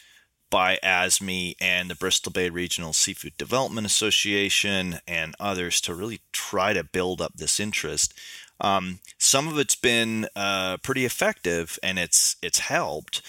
by 0.51 0.79
ASMI 0.83 1.55
and 1.61 1.89
the 1.89 1.95
Bristol 1.95 2.33
Bay 2.33 2.51
Regional 2.51 2.93
Seafood 2.93 3.37
Development 3.39 3.87
Association 3.87 4.99
and 5.07 5.35
others 5.39 5.81
to 5.83 5.95
really 5.95 6.21
try 6.33 6.73
to 6.73 6.85
build 6.85 7.21
up 7.21 7.35
this 7.37 7.61
interest. 7.61 8.13
Um, 8.61 8.99
some 9.17 9.49
of 9.49 9.59
it's 9.59 9.77
been 9.77 10.27
uh, 10.37 10.77
pretty 10.79 11.05
effective 11.05 11.79
and 11.83 11.99
it's 11.99 12.37
it's 12.43 12.59
helped, 12.59 13.23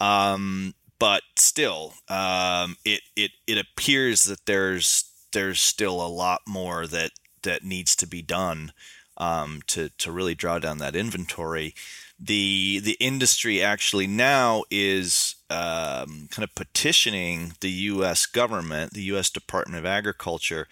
um, 0.00 0.74
but 0.98 1.22
still, 1.36 1.94
um, 2.08 2.76
it 2.84 3.00
it 3.16 3.32
it 3.46 3.58
appears 3.58 4.24
that 4.24 4.46
there's 4.46 5.10
there's 5.32 5.60
still 5.60 6.00
a 6.00 6.06
lot 6.06 6.42
more 6.46 6.86
that 6.86 7.10
that 7.42 7.64
needs 7.64 7.96
to 7.96 8.06
be 8.06 8.22
done 8.22 8.72
um, 9.16 9.60
to 9.66 9.88
to 9.98 10.12
really 10.12 10.34
draw 10.34 10.58
down 10.58 10.78
that 10.78 10.94
inventory 10.94 11.74
the 12.18 12.80
the 12.82 12.96
industry 12.98 13.62
actually 13.62 14.06
now 14.06 14.64
is 14.70 15.35
um, 15.50 16.28
kind 16.30 16.44
of 16.44 16.54
petitioning 16.54 17.52
the 17.60 17.70
U.S. 17.70 18.26
government, 18.26 18.92
the 18.92 19.02
U.S. 19.02 19.30
Department 19.30 19.78
of 19.78 19.86
Agriculture, 19.86 20.66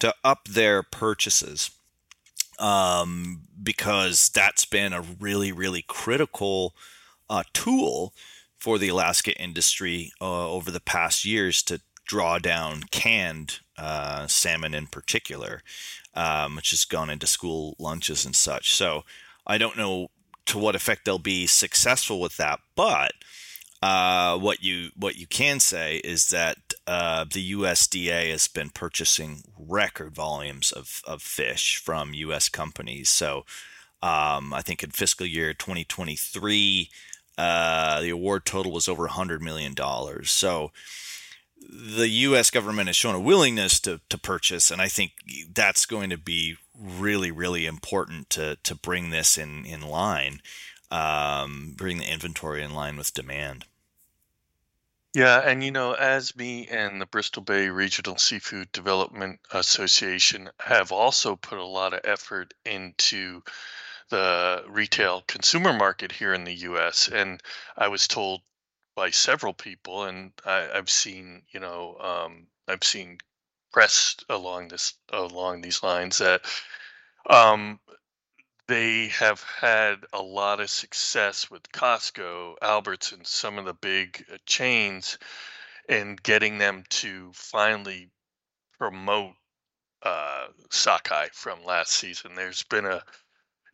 to 0.00 0.14
up 0.24 0.46
their 0.48 0.82
purchases 0.82 1.70
um, 2.58 3.42
because 3.62 4.28
that's 4.28 4.64
been 4.64 4.92
a 4.92 5.00
really 5.00 5.52
really 5.52 5.82
critical 5.82 6.74
uh, 7.30 7.44
tool 7.52 8.12
for 8.56 8.78
the 8.78 8.88
Alaska 8.88 9.32
industry 9.40 10.12
uh, 10.20 10.50
over 10.50 10.70
the 10.70 10.80
past 10.80 11.24
years 11.24 11.62
to 11.62 11.80
draw 12.04 12.38
down 12.38 12.82
canned 12.90 13.60
uh, 13.76 14.26
salmon 14.26 14.74
in 14.74 14.86
particular, 14.86 15.62
um, 16.14 16.56
which 16.56 16.70
has 16.70 16.84
gone 16.84 17.10
into 17.10 17.26
school 17.26 17.76
lunches 17.78 18.24
and 18.24 18.34
such. 18.34 18.74
So 18.74 19.04
I 19.46 19.58
don't 19.58 19.76
know 19.76 20.08
to 20.46 20.58
what 20.58 20.74
effect 20.74 21.04
they'll 21.04 21.18
be 21.18 21.46
successful 21.46 22.20
with 22.20 22.36
that. 22.38 22.60
But 22.74 23.12
uh, 23.80 24.36
what 24.38 24.62
you 24.62 24.90
what 24.96 25.16
you 25.16 25.26
can 25.26 25.60
say 25.60 25.96
is 25.98 26.28
that 26.28 26.74
uh, 26.86 27.24
the 27.24 27.52
USDA 27.52 28.30
has 28.30 28.48
been 28.48 28.70
purchasing 28.70 29.42
record 29.56 30.14
volumes 30.14 30.72
of, 30.72 31.02
of 31.06 31.22
fish 31.22 31.76
from 31.76 32.14
U.S. 32.14 32.48
companies. 32.48 33.08
So 33.08 33.44
um, 34.02 34.52
I 34.52 34.62
think 34.62 34.82
in 34.82 34.90
fiscal 34.90 35.26
year 35.26 35.54
2023, 35.54 36.90
uh, 37.36 38.00
the 38.00 38.10
award 38.10 38.44
total 38.44 38.72
was 38.72 38.88
over 38.88 39.04
100 39.04 39.42
million 39.42 39.74
dollars. 39.74 40.30
So 40.30 40.72
the 41.60 42.08
U.S. 42.08 42.50
government 42.50 42.88
has 42.88 42.96
shown 42.96 43.14
a 43.14 43.20
willingness 43.20 43.78
to, 43.80 44.00
to 44.08 44.18
purchase, 44.18 44.70
and 44.70 44.80
I 44.80 44.88
think 44.88 45.12
that's 45.52 45.86
going 45.86 46.10
to 46.10 46.18
be 46.18 46.56
really, 46.78 47.30
really 47.30 47.66
important 47.66 48.30
to 48.30 48.56
to 48.62 48.74
bring 48.74 49.10
this 49.10 49.38
in 49.38 49.64
in 49.64 49.82
line, 49.82 50.40
um, 50.90 51.74
bring 51.76 51.98
the 51.98 52.10
inventory 52.10 52.62
in 52.62 52.74
line 52.74 52.96
with 52.96 53.14
demand. 53.14 53.64
Yeah, 55.14 55.40
and 55.40 55.64
you 55.64 55.70
know, 55.70 55.96
ASMI 55.98 56.70
and 56.70 57.00
the 57.00 57.06
Bristol 57.06 57.42
Bay 57.42 57.70
Regional 57.70 58.18
Seafood 58.18 58.70
Development 58.72 59.40
Association 59.50 60.50
have 60.60 60.92
also 60.92 61.34
put 61.34 61.58
a 61.58 61.64
lot 61.64 61.94
of 61.94 62.00
effort 62.04 62.54
into 62.64 63.42
the 64.10 64.64
retail 64.68 65.22
consumer 65.26 65.72
market 65.72 66.12
here 66.12 66.34
in 66.34 66.44
the 66.44 66.54
U.S. 66.54 67.08
And 67.08 67.42
I 67.76 67.88
was 67.88 68.06
told 68.06 68.42
by 68.94 69.10
several 69.10 69.54
people, 69.54 70.04
and 70.04 70.32
I, 70.44 70.68
have 70.74 70.90
seen, 70.90 71.42
you 71.50 71.60
know, 71.60 71.96
um, 72.00 72.46
I've 72.66 72.84
seen 72.84 73.18
press 73.72 74.16
along 74.28 74.68
this 74.68 74.94
along 75.12 75.60
these 75.60 75.82
lines 75.82 76.18
that 76.18 76.42
um, 77.28 77.78
they 78.68 79.08
have 79.08 79.42
had 79.42 80.04
a 80.12 80.22
lot 80.22 80.60
of 80.60 80.70
success 80.70 81.50
with 81.50 81.62
Costco, 81.72 82.56
Albertsons, 82.62 83.26
some 83.26 83.58
of 83.58 83.64
the 83.64 83.74
big 83.74 84.24
uh, 84.32 84.36
chains, 84.46 85.18
in 85.88 86.16
getting 86.22 86.58
them 86.58 86.84
to 86.90 87.30
finally 87.34 88.10
promote 88.78 89.34
uh, 90.02 90.48
sockeye 90.70 91.28
from 91.32 91.64
last 91.64 91.92
season. 91.92 92.34
There's 92.34 92.62
been 92.64 92.86
a, 92.86 93.02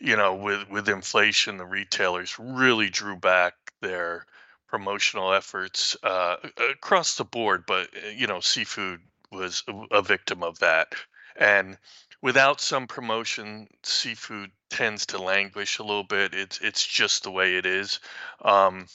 you 0.01 0.17
know, 0.17 0.35
with 0.35 0.69
with 0.71 0.89
inflation, 0.89 1.57
the 1.59 1.67
retailers 1.67 2.39
really 2.39 2.91
drew 2.91 3.17
back 3.17 3.55
their 3.81 4.27
promotional 4.69 5.33
efforts 5.33 5.97
uh, 6.03 6.37
across 6.71 7.17
the 7.17 7.25
board, 7.25 7.65
but 7.67 7.89
uh, 7.97 8.09
you 8.09 8.27
know, 8.27 8.41
seafood 8.41 9.01
was 9.33 9.63
a 9.91 10.03
victim 10.03 10.43
of 10.43 10.59
that. 10.61 10.95
And 11.37 11.79
without 12.23 12.61
some 12.61 12.87
promotion, 12.87 13.69
seafood 13.83 14.51
tends 14.75 15.07
to 15.07 15.23
languish 15.23 15.79
a 15.79 15.85
little 15.85 16.03
bit. 16.03 16.35
It's 16.35 16.59
it's 16.59 16.85
just 16.85 17.23
the 17.23 17.31
way 17.31 17.55
it 17.57 17.65
is. 17.65 18.01
Um, 18.43 18.87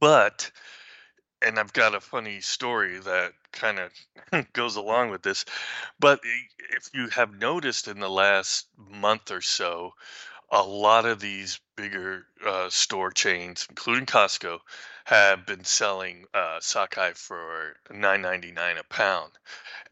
but 0.00 0.50
and 1.42 1.58
I've 1.58 1.72
got 1.72 1.94
a 1.94 2.00
funny 2.00 2.40
story 2.40 2.98
that 2.98 3.32
kind 3.52 3.78
of 3.78 4.52
goes 4.52 4.74
along 4.74 5.10
with 5.10 5.22
this. 5.22 5.44
But 6.00 6.20
if 6.76 6.90
you 6.92 7.08
have 7.10 7.32
noticed 7.32 7.86
in 7.86 8.00
the 8.00 8.10
last 8.10 8.66
month 8.76 9.30
or 9.30 9.40
so, 9.40 9.94
a 10.50 10.62
lot 10.62 11.06
of 11.06 11.20
these 11.20 11.60
bigger 11.76 12.26
uh, 12.44 12.68
store 12.68 13.12
chains, 13.12 13.66
including 13.70 14.06
Costco, 14.06 14.58
have 15.04 15.46
been 15.46 15.64
selling 15.64 16.26
uh, 16.34 16.58
sockeye 16.60 17.12
for 17.12 17.76
nine 17.92 18.22
ninety 18.22 18.50
nine 18.50 18.76
a 18.76 18.82
pound, 18.84 19.30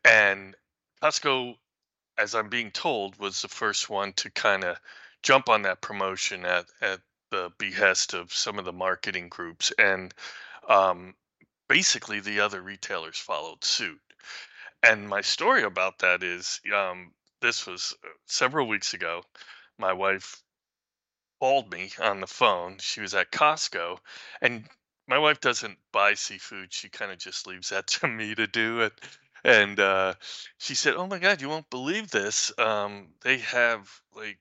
and 0.04 0.56
Costco, 1.00 1.56
as 2.18 2.34
I'm 2.34 2.48
being 2.48 2.70
told, 2.70 3.18
was 3.18 3.42
the 3.42 3.48
first 3.48 3.88
one 3.88 4.12
to 4.14 4.30
kind 4.30 4.64
of 4.64 4.78
jump 5.22 5.48
on 5.48 5.62
that 5.62 5.80
promotion 5.80 6.44
at 6.44 6.66
at 6.80 7.00
the 7.30 7.52
behest 7.58 8.14
of 8.14 8.32
some 8.32 8.58
of 8.58 8.64
the 8.64 8.72
marketing 8.72 9.28
groups, 9.28 9.72
and 9.78 10.12
um, 10.68 11.14
basically 11.68 12.20
the 12.20 12.40
other 12.40 12.60
retailers 12.62 13.18
followed 13.18 13.64
suit. 13.64 14.00
And 14.82 15.08
my 15.08 15.20
story 15.20 15.62
about 15.62 15.98
that 16.00 16.22
is, 16.22 16.60
um, 16.74 17.12
this 17.40 17.66
was 17.66 17.94
uh, 18.04 18.08
several 18.26 18.68
weeks 18.68 18.94
ago. 18.94 19.22
My 19.78 19.92
wife 19.92 20.42
called 21.40 21.72
me 21.72 21.90
on 22.00 22.20
the 22.20 22.26
phone. 22.26 22.78
She 22.78 23.00
was 23.00 23.14
at 23.14 23.30
Costco, 23.30 23.98
and 24.40 24.68
my 25.06 25.18
wife 25.18 25.40
doesn't 25.40 25.78
buy 25.92 26.14
seafood. 26.14 26.72
She 26.72 26.88
kind 26.88 27.10
of 27.10 27.18
just 27.18 27.46
leaves 27.46 27.70
that 27.70 27.86
to 27.98 28.08
me 28.08 28.34
to 28.34 28.46
do 28.46 28.80
it. 28.80 28.92
And 29.44 29.78
uh, 29.78 30.14
she 30.58 30.74
said, 30.74 30.94
"Oh 30.94 31.06
my 31.06 31.18
God, 31.18 31.40
you 31.40 31.48
won't 31.48 31.70
believe 31.70 32.10
this. 32.10 32.52
Um, 32.58 33.08
they 33.22 33.38
have 33.38 33.88
like 34.14 34.38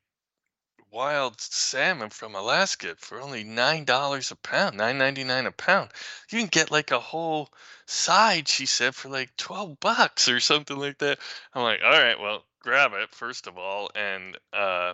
wild 0.91 1.39
salmon 1.39 2.09
from 2.09 2.35
Alaska 2.35 2.95
for 2.97 3.21
only 3.21 3.43
nine 3.43 3.85
dollars 3.85 4.31
a 4.31 4.35
pound, 4.35 4.77
nine 4.77 4.97
ninety 4.97 5.23
nine 5.23 5.45
a 5.45 5.51
pound. 5.51 5.91
You 6.29 6.39
can 6.39 6.47
get 6.47 6.71
like 6.71 6.91
a 6.91 6.99
whole 6.99 7.49
side." 7.85 8.47
She 8.47 8.65
said 8.65 8.95
for 8.95 9.09
like 9.09 9.35
twelve 9.37 9.79
bucks 9.79 10.27
or 10.29 10.39
something 10.39 10.77
like 10.77 10.97
that. 10.99 11.19
I'm 11.53 11.63
like, 11.63 11.81
"All 11.83 11.91
right, 11.91 12.19
well, 12.19 12.45
grab 12.61 12.93
it 12.93 13.13
first 13.13 13.47
of 13.47 13.57
all." 13.57 13.91
And 13.95 14.37
uh, 14.53 14.93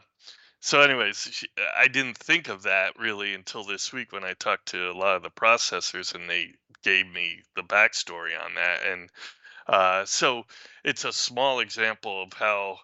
so, 0.66 0.80
anyways, 0.80 1.18
she, 1.18 1.48
I 1.76 1.90
didn't 1.90 2.18
think 2.18 2.48
of 2.48 2.64
that 2.64 2.98
really 2.98 3.34
until 3.34 3.66
this 3.66 3.92
week 3.92 4.14
when 4.14 4.24
I 4.24 4.32
talked 4.32 4.68
to 4.68 4.90
a 4.90 4.94
lot 4.98 5.18
of 5.18 5.22
the 5.22 5.30
processors 5.30 6.16
and 6.16 6.30
they 6.30 6.54
gave 6.84 7.06
me 7.06 7.42
the 7.58 7.64
backstory 7.64 8.32
on 8.42 8.56
that. 8.56 8.80
And 8.86 9.10
uh, 9.68 10.06
so, 10.06 10.44
it's 10.84 11.06
a 11.06 11.14
small 11.14 11.60
example 11.60 12.24
of 12.24 12.34
how 12.34 12.80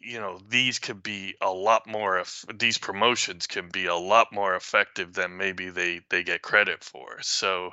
you 0.00 0.18
know 0.20 0.38
these 0.48 0.78
could 0.78 1.02
be 1.02 1.34
a 1.40 1.50
lot 1.50 1.86
more. 1.86 2.18
if 2.18 2.44
These 2.54 2.78
promotions 2.78 3.46
can 3.46 3.68
be 3.68 3.86
a 3.86 3.94
lot 3.94 4.32
more 4.32 4.54
effective 4.56 5.14
than 5.14 5.36
maybe 5.36 5.70
they 5.70 6.00
they 6.10 6.22
get 6.22 6.42
credit 6.42 6.84
for. 6.84 7.20
So, 7.22 7.72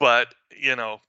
but 0.00 0.34
you 0.50 0.76
know, 0.76 1.00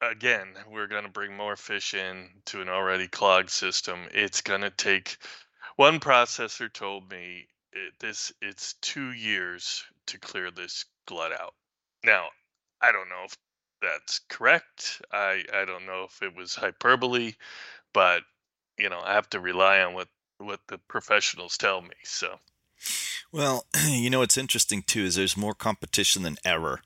again, 0.00 0.48
we're 0.70 0.86
going 0.86 1.04
to 1.04 1.10
bring 1.10 1.36
more 1.36 1.56
fish 1.56 1.94
in 1.94 2.28
to 2.46 2.60
an 2.62 2.68
already 2.68 3.08
clogged 3.08 3.50
system. 3.50 4.08
It's 4.12 4.40
going 4.40 4.62
to 4.62 4.70
take 4.70 5.18
one 5.76 6.00
processor 6.00 6.72
told 6.72 7.10
me 7.10 7.48
it, 7.72 7.92
this 8.00 8.32
it's 8.40 8.74
two 8.80 9.12
years 9.12 9.84
to 10.06 10.18
clear 10.18 10.50
this 10.50 10.84
glut 11.06 11.32
out. 11.32 11.54
Now, 12.04 12.28
I 12.80 12.92
don't 12.92 13.08
know 13.08 13.24
if 13.24 13.36
that's 13.82 14.20
correct. 14.28 15.02
I 15.12 15.44
I 15.52 15.64
don't 15.64 15.86
know 15.86 16.06
if 16.08 16.22
it 16.22 16.34
was 16.36 16.54
hyperbole, 16.54 17.34
but 17.92 18.22
you 18.78 18.88
know 18.88 19.00
I 19.04 19.14
have 19.14 19.30
to 19.30 19.40
rely 19.40 19.80
on 19.80 19.94
what 19.94 20.08
what 20.38 20.60
the 20.68 20.78
professionals 20.88 21.56
tell 21.56 21.80
me. 21.82 21.94
So. 22.04 22.38
Well, 23.32 23.66
you 23.88 24.10
know 24.10 24.20
what's 24.20 24.38
interesting 24.38 24.82
too 24.82 25.04
is 25.04 25.14
there's 25.14 25.36
more 25.36 25.54
competition 25.54 26.22
than 26.22 26.36
ever 26.44 26.80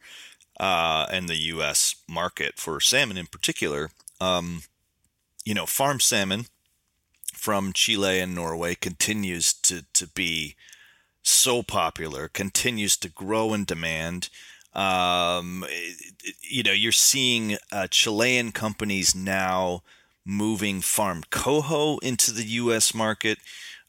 uh, 0.59 1.07
in 1.13 1.27
the 1.27 1.37
U.S. 1.37 1.97
market 2.09 2.55
for 2.59 2.81
salmon 2.81 3.17
in 3.17 3.27
particular. 3.27 3.91
Um, 4.21 4.63
you 5.45 5.55
know, 5.55 5.67
farm 5.67 6.01
salmon 6.01 6.47
from 7.33 7.73
Chile 7.73 8.21
and 8.21 8.35
Norway 8.35 8.75
continues 8.75 9.55
to, 9.55 9.87
to 9.95 10.07
be 10.07 10.57
so 11.23 11.63
popular, 11.63 12.29
continues 12.29 12.97
to 12.99 13.09
grow 13.09 13.55
in 13.55 13.65
demand. 13.65 14.29
Um, 14.73 15.65
you 16.43 16.63
know, 16.63 16.73
you're 16.73 16.93
seeing 16.93 17.57
uh, 17.73 17.89
Chilean 17.89 18.53
companies 18.53 19.15
now 19.15 19.83
moving 20.25 20.81
farm 20.81 21.23
coho 21.31 21.99
into 21.99 22.33
the 22.33 22.45
U.S. 22.45 22.95
market 22.95 23.39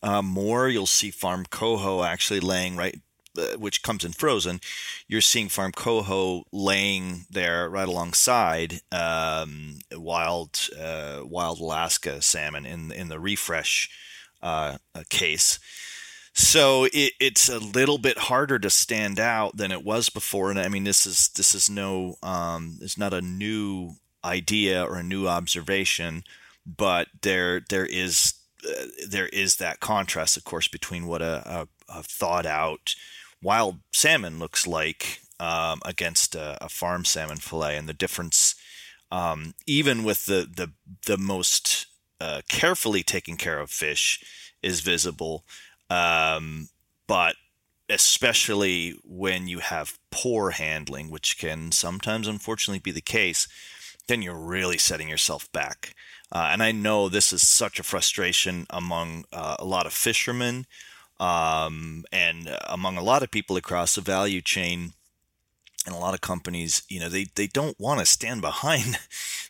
uh, 0.02 0.22
more. 0.22 0.70
You'll 0.70 0.88
see 0.88 1.12
farm 1.12 1.46
coho 1.50 2.04
actually 2.04 2.40
laying 2.40 2.76
right 2.76 3.00
uh, 3.38 3.58
which 3.58 3.82
comes 3.82 4.04
in 4.04 4.12
frozen, 4.12 4.60
you're 5.08 5.22
seeing 5.22 5.48
farm 5.48 5.72
coho 5.72 6.44
laying 6.52 7.26
there 7.30 7.70
right 7.70 7.88
alongside 7.88 8.82
um, 8.92 9.80
wild 9.94 10.68
uh, 10.78 11.22
wild 11.24 11.62
Alaska 11.62 12.22
salmon 12.22 12.66
in 12.66 12.92
in 12.92 13.08
the 13.08 13.22
refresh 13.22 13.90
uh, 14.42 14.80
uh, 14.94 15.04
case. 15.10 15.60
So 16.34 16.86
it, 16.86 17.14
it's 17.20 17.50
a 17.50 17.60
little 17.60 17.98
bit 17.98 18.18
harder 18.18 18.58
to 18.60 18.70
stand 18.70 19.20
out 19.20 19.58
than 19.58 19.72
it 19.72 19.84
was 19.84 20.10
before. 20.10 20.50
And 20.50 20.60
I 20.60 20.70
mean, 20.70 20.86
this 20.86 21.06
is 21.06 21.30
this 21.30 21.54
is 21.54 21.70
no 21.70 22.16
um, 22.24 22.78
it's 22.82 22.98
not 22.98 23.14
a 23.14 23.22
new 23.22 23.96
idea 24.24 24.84
or 24.84 24.98
a 24.98 25.04
new 25.04 25.28
observation, 25.28 26.24
but 26.66 27.08
there 27.22 27.62
there 27.70 27.86
is 27.86 28.34
uh, 28.68 28.86
there 29.08 29.28
is 29.28 29.58
that 29.58 29.80
contrast, 29.80 30.38
of 30.38 30.44
course, 30.44 30.68
between 30.68 31.08
what 31.08 31.22
a, 31.22 31.68
a, 31.90 31.98
a 32.00 32.04
thought 32.04 32.46
out 32.46 32.96
wild 33.42 33.80
salmon 33.92 34.40
looks 34.40 34.68
like 34.68 35.22
um, 35.40 35.82
against 35.86 36.36
a, 36.36 36.64
a, 36.64 36.70
farm 36.70 37.04
salmon 37.04 37.38
fillet, 37.38 37.76
and 37.76 37.90
the 37.90 37.94
difference, 37.94 38.56
um, 39.12 39.56
even 39.66 40.04
with 40.04 40.28
the 40.28 40.48
the 40.56 40.72
the 41.08 41.18
most 41.18 41.88
uh, 42.20 42.42
carefully 42.48 43.04
taken 43.04 43.38
care 43.38 43.60
of 43.60 43.72
fish, 43.72 44.24
is 44.62 44.82
visible. 44.82 45.44
Um, 45.92 46.70
but 47.08 47.36
especially 47.90 48.96
when 49.04 49.48
you 49.48 49.60
have 49.60 50.00
poor 50.10 50.52
handling, 50.52 51.10
which 51.10 51.38
can 51.38 51.74
sometimes 51.74 52.28
unfortunately 52.28 52.80
be 52.80 52.92
the 52.92 53.02
case, 53.02 53.48
then 54.08 54.22
you're 54.22 54.34
really 54.34 54.78
setting 54.78 55.10
yourself 55.10 55.52
back. 55.52 55.94
Uh, 56.32 56.50
and 56.52 56.64
I 56.64 56.72
know 56.72 57.10
this 57.10 57.34
is 57.34 57.46
such 57.46 57.78
a 57.78 57.84
frustration 57.84 58.66
among 58.70 59.26
uh, 59.34 59.58
a 59.60 59.66
lot 59.66 59.86
of 59.86 59.92
fishermen 59.92 60.66
um, 61.20 62.06
and 62.12 62.58
among 62.68 62.98
a 62.98 63.04
lot 63.04 63.22
of 63.22 63.30
people 63.30 63.58
across 63.58 63.96
the 63.96 64.02
value 64.02 64.42
chain 64.42 64.94
and 65.86 65.94
a 65.96 66.00
lot 66.00 66.14
of 66.14 66.22
companies, 66.22 66.84
you 66.90 67.00
know, 67.00 67.10
they, 67.10 67.26
they 67.36 67.48
don't 67.48 67.80
want 67.80 68.00
to 68.00 68.06
stand 68.06 68.42
behind. 68.52 68.98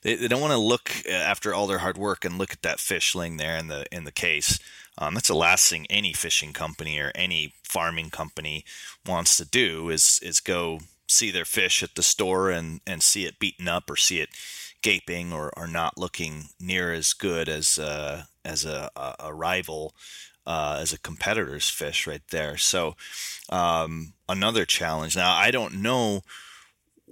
They, 0.01 0.15
they 0.15 0.27
don't 0.27 0.41
want 0.41 0.53
to 0.53 0.57
look 0.57 1.05
after 1.07 1.53
all 1.53 1.67
their 1.67 1.77
hard 1.79 1.97
work 1.97 2.25
and 2.25 2.39
look 2.39 2.51
at 2.51 2.63
that 2.63 2.79
fish 2.79 3.13
laying 3.13 3.37
there 3.37 3.55
in 3.57 3.67
the 3.67 3.85
in 3.91 4.03
the 4.03 4.11
case. 4.11 4.59
Um, 5.01 5.15
that's 5.15 5.29
the 5.29 5.33
last 5.35 5.67
thing 5.67 5.87
any 5.89 6.13
fishing 6.13 6.53
company 6.53 6.99
or 6.99 7.11
any 7.15 7.55
farming 7.63 8.11
company 8.11 8.63
wants 9.07 9.35
to 9.37 9.45
do 9.45 9.89
is 9.89 10.19
is 10.21 10.39
go 10.39 10.79
see 11.07 11.31
their 11.31 11.43
fish 11.43 11.81
at 11.81 11.95
the 11.95 12.03
store 12.03 12.51
and, 12.51 12.79
and 12.85 13.01
see 13.01 13.25
it 13.25 13.39
beaten 13.39 13.67
up 13.67 13.89
or 13.89 13.97
see 13.97 14.21
it 14.21 14.29
gaping 14.81 15.33
or, 15.33 15.51
or 15.57 15.67
not 15.67 15.97
looking 15.97 16.49
near 16.59 16.93
as 16.93 17.13
good 17.13 17.49
as 17.49 17.79
uh, 17.79 18.23
as 18.45 18.63
a, 18.63 18.91
a 19.19 19.33
rival 19.33 19.95
uh, 20.45 20.77
as 20.79 20.93
a 20.93 20.99
competitor's 20.99 21.69
fish 21.69 22.05
right 22.05 22.27
there. 22.29 22.55
So 22.57 22.95
um, 23.49 24.13
another 24.29 24.65
challenge. 24.65 25.15
Now 25.15 25.33
I 25.35 25.49
don't 25.49 25.81
know 25.81 26.21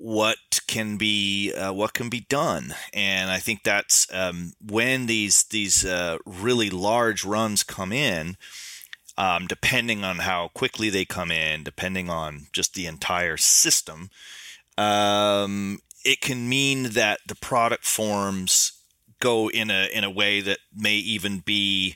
what 0.01 0.61
can 0.65 0.95
be 0.95 1.53
uh, 1.53 1.73
what 1.73 1.93
can 1.93 2.07
be 2.09 2.21
done, 2.21 2.73
and 2.93 3.29
I 3.29 3.39
think 3.39 3.63
that's 3.63 4.07
um, 4.13 4.53
when 4.65 5.07
these 5.07 5.43
these 5.43 5.85
uh, 5.85 6.17
really 6.25 6.69
large 6.69 7.25
runs 7.25 7.63
come 7.63 7.91
in. 7.91 8.37
Um, 9.17 9.47
depending 9.47 10.05
on 10.05 10.19
how 10.19 10.47
quickly 10.53 10.89
they 10.89 11.03
come 11.03 11.29
in, 11.29 11.65
depending 11.65 12.09
on 12.09 12.47
just 12.53 12.73
the 12.73 12.85
entire 12.85 13.35
system, 13.35 14.11
um, 14.77 15.79
it 16.05 16.21
can 16.21 16.47
mean 16.47 16.91
that 16.91 17.19
the 17.27 17.35
product 17.35 17.83
forms 17.83 18.71
go 19.19 19.49
in 19.49 19.69
a 19.69 19.89
in 19.93 20.05
a 20.05 20.09
way 20.09 20.39
that 20.39 20.59
may 20.73 20.95
even 20.95 21.39
be 21.39 21.95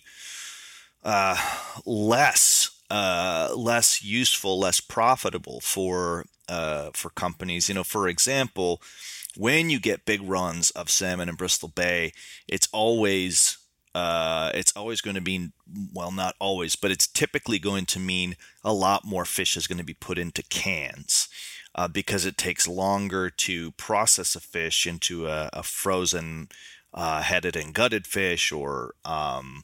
uh, 1.06 1.38
less 1.86 2.70
uh, 2.90 3.54
less 3.56 4.04
useful, 4.04 4.60
less 4.60 4.82
profitable 4.82 5.62
for 5.62 6.26
uh, 6.50 6.92
for 6.94 7.10
companies. 7.10 7.68
You 7.70 7.76
know, 7.76 7.84
for 7.84 8.08
example, 8.08 8.82
when 9.38 9.70
you 9.70 9.80
get 9.80 10.06
big 10.06 10.22
runs 10.22 10.72
of 10.72 10.90
salmon 10.90 11.30
in 11.30 11.36
Bristol 11.36 11.70
Bay, 11.70 12.14
it's 12.48 12.68
always 12.72 13.58
uh, 13.96 14.52
it's 14.56 14.76
always 14.76 15.02
going 15.02 15.16
to 15.16 15.22
be 15.22 15.50
well, 15.94 16.12
not 16.12 16.36
always, 16.40 16.76
but 16.76 16.92
it's 16.92 17.08
typically 17.08 17.60
going 17.60 17.86
to 17.88 18.00
mean 18.00 18.36
a 18.64 18.74
lot 18.74 19.06
more 19.06 19.26
fish 19.26 19.56
is 19.58 19.68
going 19.68 19.78
to 19.78 19.84
be 19.84 19.94
put 19.94 20.18
into 20.18 20.44
cans. 20.44 21.28
uh, 21.76 21.88
because 21.88 22.26
it 22.26 22.38
takes 22.38 22.68
longer 22.68 23.30
to 23.30 23.72
process 23.72 24.36
a 24.36 24.40
fish 24.40 24.86
into 24.86 25.28
a, 25.28 25.50
a 25.54 25.64
frozen 25.64 26.50
uh, 26.94 27.22
headed 27.22 27.56
and 27.56 27.74
gutted 27.74 28.06
fish 28.06 28.52
or 28.52 28.94
um, 29.06 29.64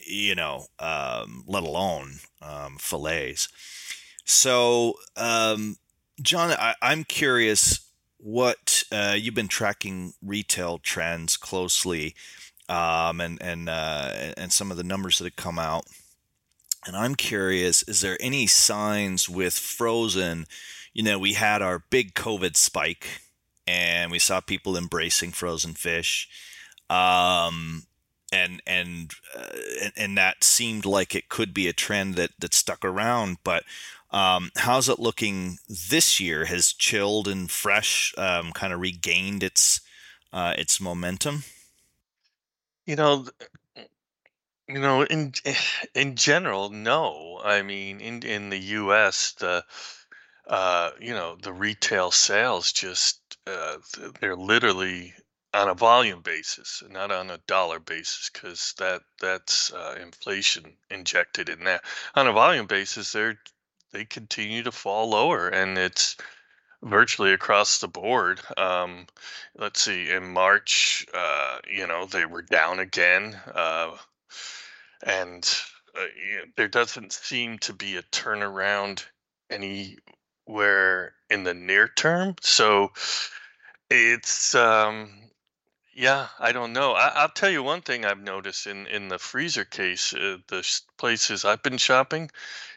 you 0.00 0.34
know 0.34 0.66
um, 0.78 1.44
let 1.46 1.62
alone 1.62 2.14
um, 2.42 2.76
fillets 2.78 3.48
so 4.24 4.94
um, 5.16 5.76
john 6.20 6.50
I, 6.50 6.74
am 6.82 7.04
curious 7.04 7.80
what 8.18 8.84
uh, 8.90 9.14
you've 9.16 9.34
been 9.34 9.48
tracking 9.48 10.14
retail 10.22 10.78
trends 10.78 11.36
closely 11.36 12.14
um, 12.68 13.20
and 13.20 13.40
and 13.40 13.68
uh, 13.68 14.32
and 14.36 14.52
some 14.52 14.70
of 14.70 14.76
the 14.76 14.84
numbers 14.84 15.18
that 15.18 15.24
have 15.24 15.36
come 15.36 15.58
out 15.58 15.84
and 16.86 16.96
i'm 16.96 17.14
curious 17.14 17.82
is 17.84 18.00
there 18.00 18.18
any 18.20 18.46
signs 18.46 19.28
with 19.28 19.54
frozen 19.54 20.46
you 20.92 21.02
know 21.02 21.18
we 21.18 21.34
had 21.34 21.62
our 21.62 21.84
big 21.90 22.14
covid 22.14 22.56
spike 22.56 23.22
and 23.66 24.10
we 24.10 24.18
saw 24.18 24.40
people 24.40 24.76
embracing 24.76 25.30
frozen 25.30 25.74
fish 25.74 26.28
um, 26.90 27.84
and 28.32 28.62
and, 28.66 29.12
uh, 29.36 29.48
and 29.82 29.92
and 29.96 30.18
that 30.18 30.44
seemed 30.44 30.84
like 30.84 31.14
it 31.14 31.28
could 31.28 31.54
be 31.54 31.68
a 31.68 31.72
trend 31.72 32.14
that 32.16 32.30
that 32.38 32.54
stuck 32.54 32.84
around. 32.84 33.38
But 33.44 33.64
um, 34.10 34.50
how's 34.56 34.88
it 34.88 34.98
looking 34.98 35.58
this 35.68 36.18
year? 36.18 36.46
Has 36.46 36.72
chilled 36.72 37.28
and 37.28 37.50
fresh 37.50 38.14
um, 38.16 38.52
kind 38.52 38.72
of 38.72 38.80
regained 38.80 39.42
its 39.42 39.80
uh, 40.32 40.54
its 40.56 40.80
momentum? 40.80 41.44
You 42.86 42.96
know, 42.96 43.26
you 44.66 44.80
know, 44.80 45.02
in 45.02 45.32
in 45.94 46.16
general, 46.16 46.70
no. 46.70 47.40
I 47.44 47.62
mean, 47.62 48.00
in 48.00 48.22
in 48.22 48.50
the 48.50 48.58
U.S., 48.58 49.32
the 49.32 49.64
uh, 50.46 50.90
you 50.98 51.12
know, 51.12 51.36
the 51.42 51.52
retail 51.52 52.10
sales 52.10 52.72
just 52.72 53.20
uh, 53.46 53.76
they're 54.20 54.36
literally 54.36 55.14
on 55.54 55.68
a 55.68 55.74
volume 55.74 56.20
basis, 56.22 56.82
not 56.90 57.10
on 57.10 57.30
a 57.30 57.38
dollar 57.46 57.78
basis, 57.78 58.30
because 58.32 58.74
that 58.78 59.02
that's 59.20 59.72
uh, 59.72 59.96
inflation 60.00 60.76
injected 60.90 61.48
in 61.48 61.64
there. 61.64 61.80
On 62.14 62.26
a 62.26 62.32
volume 62.32 62.66
basis, 62.66 63.12
they're 63.12 63.38
they 63.92 64.04
continue 64.04 64.62
to 64.62 64.72
fall 64.72 65.10
lower, 65.10 65.48
and 65.48 65.78
it's 65.78 66.16
virtually 66.82 67.32
across 67.32 67.78
the 67.78 67.88
board. 67.88 68.40
Um, 68.56 69.06
let's 69.56 69.80
see, 69.80 70.10
in 70.10 70.32
March, 70.32 71.06
uh, 71.14 71.58
you 71.70 71.86
know, 71.86 72.06
they 72.06 72.24
were 72.24 72.42
down 72.42 72.78
again, 72.78 73.38
uh, 73.54 73.96
and 75.02 75.48
uh, 75.96 76.04
there 76.56 76.68
doesn't 76.68 77.12
seem 77.12 77.58
to 77.58 77.72
be 77.72 77.96
a 77.96 78.02
turnaround 78.02 79.04
anywhere 79.50 81.14
in 81.30 81.44
the 81.44 81.54
near 81.54 81.88
term. 81.88 82.36
So 82.40 82.92
it's 83.90 84.54
um, 84.54 85.10
yeah, 85.98 86.28
I 86.38 86.52
don't 86.52 86.72
know. 86.72 86.92
I, 86.92 87.08
I'll 87.08 87.28
tell 87.28 87.50
you 87.50 87.60
one 87.60 87.80
thing 87.82 88.04
I've 88.04 88.22
noticed 88.22 88.68
in 88.68 88.86
in 88.86 89.08
the 89.08 89.18
freezer 89.18 89.64
case, 89.64 90.14
uh, 90.14 90.38
the 90.46 90.64
places 90.96 91.44
I've 91.44 91.62
been 91.64 91.76
shopping, 91.76 92.30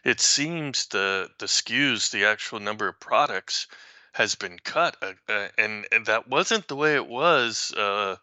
it 0.04 0.20
seems 0.20 0.88
the 0.88 1.30
the 1.38 1.46
SKUs, 1.46 2.10
the 2.10 2.26
actual 2.26 2.60
number 2.60 2.88
of 2.88 3.00
products, 3.00 3.68
has 4.14 4.34
been 4.34 4.58
cut, 4.58 4.98
uh, 5.04 5.14
uh, 5.30 5.50
and, 5.60 5.88
and 5.92 6.08
that 6.08 6.30
wasn't 6.30 6.68
the 6.68 6.76
way 6.76 6.96
it 6.96 7.06
was 7.06 7.72
uh, 7.74 8.16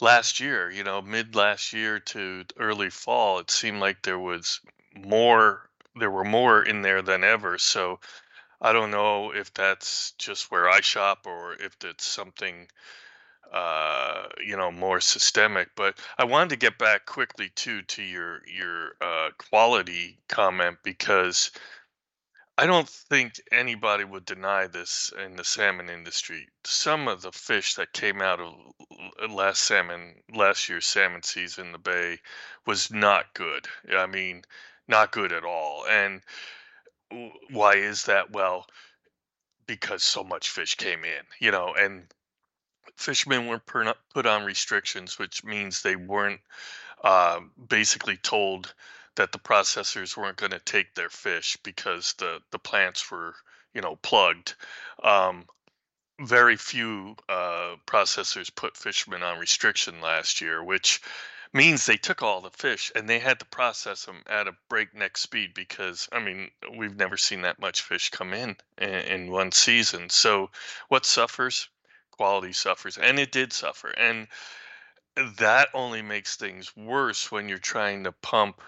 last 0.00 0.40
year. 0.40 0.70
You 0.70 0.84
know, 0.84 1.02
mid 1.02 1.34
last 1.36 1.74
year 1.74 2.00
to 2.00 2.46
early 2.58 2.88
fall, 2.88 3.40
it 3.40 3.50
seemed 3.50 3.80
like 3.80 4.02
there 4.02 4.18
was 4.18 4.60
more. 4.94 5.68
There 5.96 6.10
were 6.10 6.24
more 6.24 6.62
in 6.62 6.80
there 6.80 7.02
than 7.02 7.24
ever. 7.24 7.58
So 7.58 8.00
I 8.62 8.72
don't 8.72 8.90
know 8.90 9.32
if 9.32 9.52
that's 9.52 10.12
just 10.12 10.50
where 10.50 10.70
I 10.70 10.80
shop 10.80 11.26
or 11.26 11.54
if 11.54 11.76
it's 11.84 12.06
something 12.06 12.68
uh, 13.52 14.26
you 14.44 14.56
know, 14.56 14.70
more 14.70 15.00
systemic. 15.00 15.68
But 15.76 15.98
I 16.18 16.24
wanted 16.24 16.50
to 16.50 16.56
get 16.56 16.78
back 16.78 17.06
quickly 17.06 17.50
too 17.54 17.82
to 17.82 18.02
your 18.02 18.40
your 18.46 18.92
uh, 19.00 19.30
quality 19.38 20.18
comment 20.28 20.78
because 20.82 21.50
I 22.58 22.66
don't 22.66 22.88
think 22.88 23.40
anybody 23.50 24.04
would 24.04 24.26
deny 24.26 24.66
this 24.66 25.10
in 25.18 25.36
the 25.36 25.44
salmon 25.44 25.88
industry. 25.88 26.46
Some 26.64 27.08
of 27.08 27.22
the 27.22 27.32
fish 27.32 27.74
that 27.76 27.94
came 27.94 28.20
out 28.20 28.38
of 28.38 28.54
last 29.30 29.62
salmon 29.62 30.22
last 30.32 30.68
year's 30.68 30.86
salmon 30.86 31.22
season 31.22 31.66
in 31.66 31.72
the 31.72 31.78
bay 31.78 32.18
was 32.66 32.90
not 32.90 33.32
good. 33.34 33.66
I 33.90 34.06
mean, 34.06 34.42
not 34.88 35.10
good 35.10 35.32
at 35.32 35.44
all. 35.44 35.86
And 35.88 36.22
why 37.48 37.76
is 37.76 38.04
that? 38.04 38.30
Well, 38.30 38.66
because 39.66 40.02
so 40.02 40.22
much 40.22 40.50
fish 40.50 40.74
came 40.74 41.04
in, 41.04 41.24
you 41.38 41.50
know, 41.50 41.74
and 41.74 42.12
fishermen 43.00 43.46
were 43.46 43.58
put 43.58 44.26
on 44.26 44.44
restrictions, 44.44 45.18
which 45.18 45.42
means 45.42 45.82
they 45.82 45.96
weren't 45.96 46.40
uh, 47.02 47.40
basically 47.68 48.18
told 48.18 48.74
that 49.16 49.32
the 49.32 49.38
processors 49.38 50.16
weren't 50.16 50.36
going 50.36 50.52
to 50.52 50.60
take 50.60 50.94
their 50.94 51.08
fish 51.08 51.56
because 51.62 52.14
the 52.18 52.40
the 52.50 52.58
plants 52.58 53.10
were 53.10 53.34
you 53.74 53.80
know 53.80 53.96
plugged. 53.96 54.54
Um, 55.02 55.46
very 56.20 56.56
few 56.56 57.16
uh, 57.28 57.76
processors 57.86 58.54
put 58.54 58.76
fishermen 58.76 59.22
on 59.22 59.38
restriction 59.38 60.02
last 60.02 60.42
year, 60.42 60.62
which 60.62 61.00
means 61.52 61.86
they 61.86 61.96
took 61.96 62.22
all 62.22 62.40
the 62.40 62.50
fish 62.50 62.92
and 62.94 63.08
they 63.08 63.18
had 63.18 63.38
to 63.40 63.44
process 63.46 64.04
them 64.04 64.22
at 64.28 64.46
a 64.46 64.56
breakneck 64.68 65.16
speed 65.16 65.54
because 65.54 66.08
I 66.12 66.20
mean 66.20 66.50
we've 66.76 66.96
never 66.96 67.16
seen 67.16 67.42
that 67.42 67.58
much 67.58 67.82
fish 67.82 68.10
come 68.10 68.34
in 68.34 68.56
in, 68.78 68.88
in 68.88 69.30
one 69.30 69.52
season. 69.52 70.10
So 70.10 70.50
what 70.88 71.06
suffers? 71.06 71.68
Quality 72.20 72.52
suffers, 72.52 72.98
and 72.98 73.18
it 73.18 73.32
did 73.32 73.50
suffer. 73.50 73.88
And 73.88 74.28
that 75.38 75.70
only 75.72 76.02
makes 76.02 76.36
things 76.36 76.70
worse 76.76 77.32
when 77.32 77.48
you're 77.48 77.56
trying 77.56 78.04
to 78.04 78.12
pump 78.12 78.60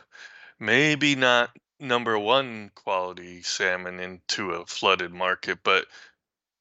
maybe 0.59 1.15
not 1.17 1.51
number 1.79 2.19
one 2.19 2.71
quality 2.75 3.43
salmon 3.43 4.01
into 4.01 4.53
a 4.53 4.65
flooded 4.65 5.13
market, 5.13 5.59
but 5.63 5.85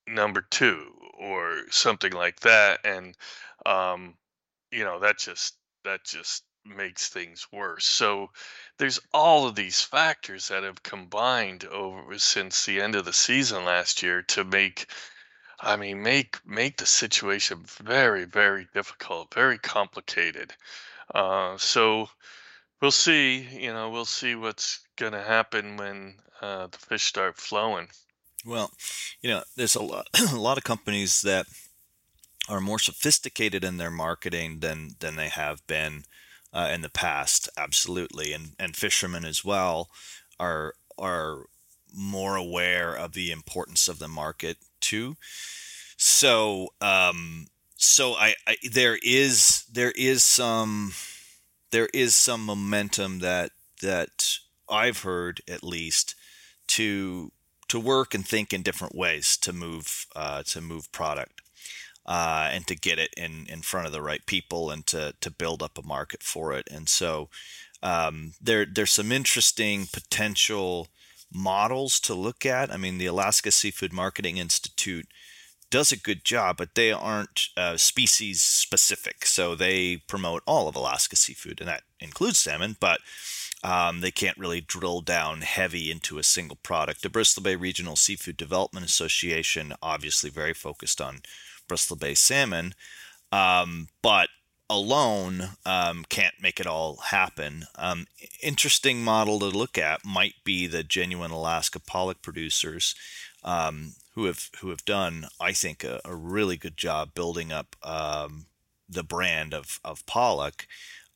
number 0.06 0.46
two 0.52 0.92
or 1.18 1.62
something 1.70 2.12
like 2.12 2.42
that. 2.42 2.82
And 2.84 3.16
um, 3.66 4.16
you 4.70 4.84
know, 4.84 5.00
that 5.00 5.18
just 5.18 5.56
that 5.86 6.04
just 6.04 6.44
makes 6.66 7.08
things 7.08 7.48
worse. 7.54 7.86
So 7.86 8.32
there's 8.80 9.00
all 9.14 9.48
of 9.48 9.56
these 9.56 9.80
factors 9.80 10.50
that 10.50 10.64
have 10.64 10.84
combined 10.84 11.64
over 11.64 12.20
since 12.20 12.66
the 12.66 12.82
end 12.82 12.96
of 12.96 13.06
the 13.06 13.14
season 13.14 13.64
last 13.64 14.04
year 14.04 14.24
to 14.24 14.44
make 14.44 14.88
I 15.62 15.76
mean, 15.76 16.02
make 16.02 16.40
make 16.46 16.78
the 16.78 16.88
situation 16.88 17.64
very, 17.66 18.26
very 18.26 18.68
difficult, 18.74 19.34
very 19.34 19.60
complicated. 19.60 20.54
Uh, 21.14 21.58
so 21.58 22.10
we'll 22.82 22.92
see. 22.92 23.48
You 23.52 23.72
know, 23.72 23.90
we'll 23.90 24.06
see 24.06 24.36
what's 24.36 24.80
going 24.96 25.14
to 25.14 25.22
happen 25.22 25.78
when 25.78 26.16
uh, 26.42 26.68
the 26.68 26.78
fish 26.78 27.04
start 27.04 27.38
flowing. 27.38 27.90
Well, 28.46 28.72
you 29.22 29.30
know, 29.30 29.44
there's 29.56 29.76
a 29.76 29.84
lot, 29.84 30.08
a 30.34 30.36
lot 30.36 30.58
of 30.58 30.64
companies 30.64 31.22
that 31.22 31.46
are 32.50 32.62
more 32.62 32.80
sophisticated 32.80 33.64
in 33.64 33.78
their 33.78 33.92
marketing 33.92 34.60
than 34.60 34.96
than 35.00 35.16
they 35.16 35.30
have 35.30 35.66
been 35.68 36.06
uh, 36.52 36.70
in 36.74 36.82
the 36.82 36.90
past. 36.90 37.50
Absolutely, 37.56 38.34
and 38.34 38.54
and 38.60 38.76
fishermen 38.76 39.26
as 39.26 39.46
well 39.46 39.90
are 40.40 40.74
are 40.98 41.46
more 41.94 42.36
aware 42.36 42.96
of 42.96 43.14
the 43.14 43.32
importance 43.32 43.88
of 43.88 44.00
the 44.00 44.08
market 44.08 44.58
too. 44.82 45.16
So, 45.98 46.70
um, 46.82 47.48
so 47.78 48.14
I, 48.14 48.36
I 48.48 48.58
there 48.72 48.98
is 49.02 49.66
there 49.72 49.92
is 49.96 50.24
some 50.24 50.94
there 51.72 51.90
is 51.94 52.16
some 52.16 52.46
momentum 52.46 53.20
that 53.20 53.52
that 53.82 54.38
I've 54.70 55.00
heard 55.00 55.42
at 55.48 55.64
least 55.64 56.16
to 56.68 57.32
to 57.70 57.80
work 57.80 58.14
and 58.14 58.28
think 58.28 58.54
in 58.54 58.62
different 58.62 58.96
ways 58.96 59.38
to 59.38 59.54
move 59.54 60.06
uh, 60.16 60.44
to 60.44 60.62
move 60.62 60.92
product 60.92 61.42
uh, 62.06 62.50
and 62.52 62.68
to 62.68 62.76
get 62.76 63.00
it 63.00 63.14
in 63.18 63.46
in 63.48 63.62
front 63.62 63.88
of 63.88 63.94
the 63.94 64.02
right 64.02 64.26
people 64.26 64.72
and 64.72 64.86
to 64.88 65.14
to 65.22 65.32
build 65.32 65.64
up 65.64 65.78
a 65.78 65.88
market 65.88 66.24
for 66.24 66.54
it. 66.54 66.68
And 66.72 66.90
so 66.90 67.30
um, 67.84 68.34
there 68.42 68.66
there's 68.66 68.92
some 68.92 69.12
interesting 69.12 69.88
potential 69.92 70.88
models 71.32 72.00
to 72.02 72.14
look 72.14 72.46
at. 72.46 72.72
I 72.72 72.78
mean, 72.78 72.98
the 72.98 73.06
Alaska 73.06 73.52
Seafood 73.52 73.94
Marketing 73.94 74.38
Institute 74.38 75.08
does 75.70 75.92
a 75.92 75.98
good 75.98 76.24
job, 76.24 76.58
but 76.58 76.76
they 76.76 76.92
aren't 76.92 77.48
uh, 77.58 77.78
species 77.78 78.42
specific. 78.42 79.26
So 79.26 79.56
they 79.56 79.98
promote 79.98 80.44
all 80.46 80.68
of 80.68 80.76
Alaska 80.76 81.16
seafood, 81.16 81.60
and 81.62 81.70
that 81.70 81.84
includes 82.00 82.40
salmon, 82.40 82.76
but 82.80 83.00
um, 83.64 84.02
they 84.02 84.12
can't 84.12 84.38
really 84.38 84.62
drill 84.62 85.02
down 85.02 85.42
heavy 85.42 85.90
into 85.90 86.18
a 86.18 86.24
single 86.24 86.58
product. 86.62 87.02
The 87.02 87.10
Bristol 87.10 87.44
Bay 87.44 87.56
Regional 87.56 87.96
Seafood 87.96 88.38
Development 88.38 88.86
Association, 88.86 89.74
obviously 89.82 90.30
very 90.30 90.54
focused 90.54 91.00
on 91.00 91.22
Bristol 91.68 91.96
Bay 91.96 92.16
salmon, 92.16 92.74
um, 93.32 93.88
but 94.02 94.30
alone 94.72 95.50
um, 95.66 96.06
can't 96.08 96.42
make 96.42 96.60
it 96.60 96.66
all 96.66 96.96
happen. 96.96 97.66
Um, 97.78 98.08
interesting 98.42 99.04
model 99.04 99.40
to 99.40 99.46
look 99.48 99.78
at 99.78 100.06
might 100.06 100.36
be 100.46 100.66
the 100.66 100.82
genuine 100.82 101.32
Alaska 101.32 101.80
pollock 101.80 102.22
producers 102.22 102.96
um, 103.44 103.94
who 104.16 104.26
have 104.26 104.50
who 104.60 104.70
have 104.70 104.86
done, 104.86 105.28
I 105.40 105.52
think, 105.52 105.84
a, 105.84 106.00
a 106.06 106.16
really 106.16 106.56
good 106.58 106.78
job 106.78 107.14
building 107.14 107.52
up 107.52 107.76
um, 107.84 108.46
the 108.88 109.04
brand 109.04 109.54
of 109.54 109.80
of 109.84 110.06
Pollock. 110.06 110.68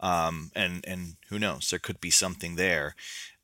Um, 0.02 0.52
and 0.54 0.84
and 0.86 1.16
who 1.30 1.40
knows, 1.40 1.70
there 1.70 1.80
could 1.80 2.02
be 2.02 2.12
something 2.12 2.56
there 2.56 2.96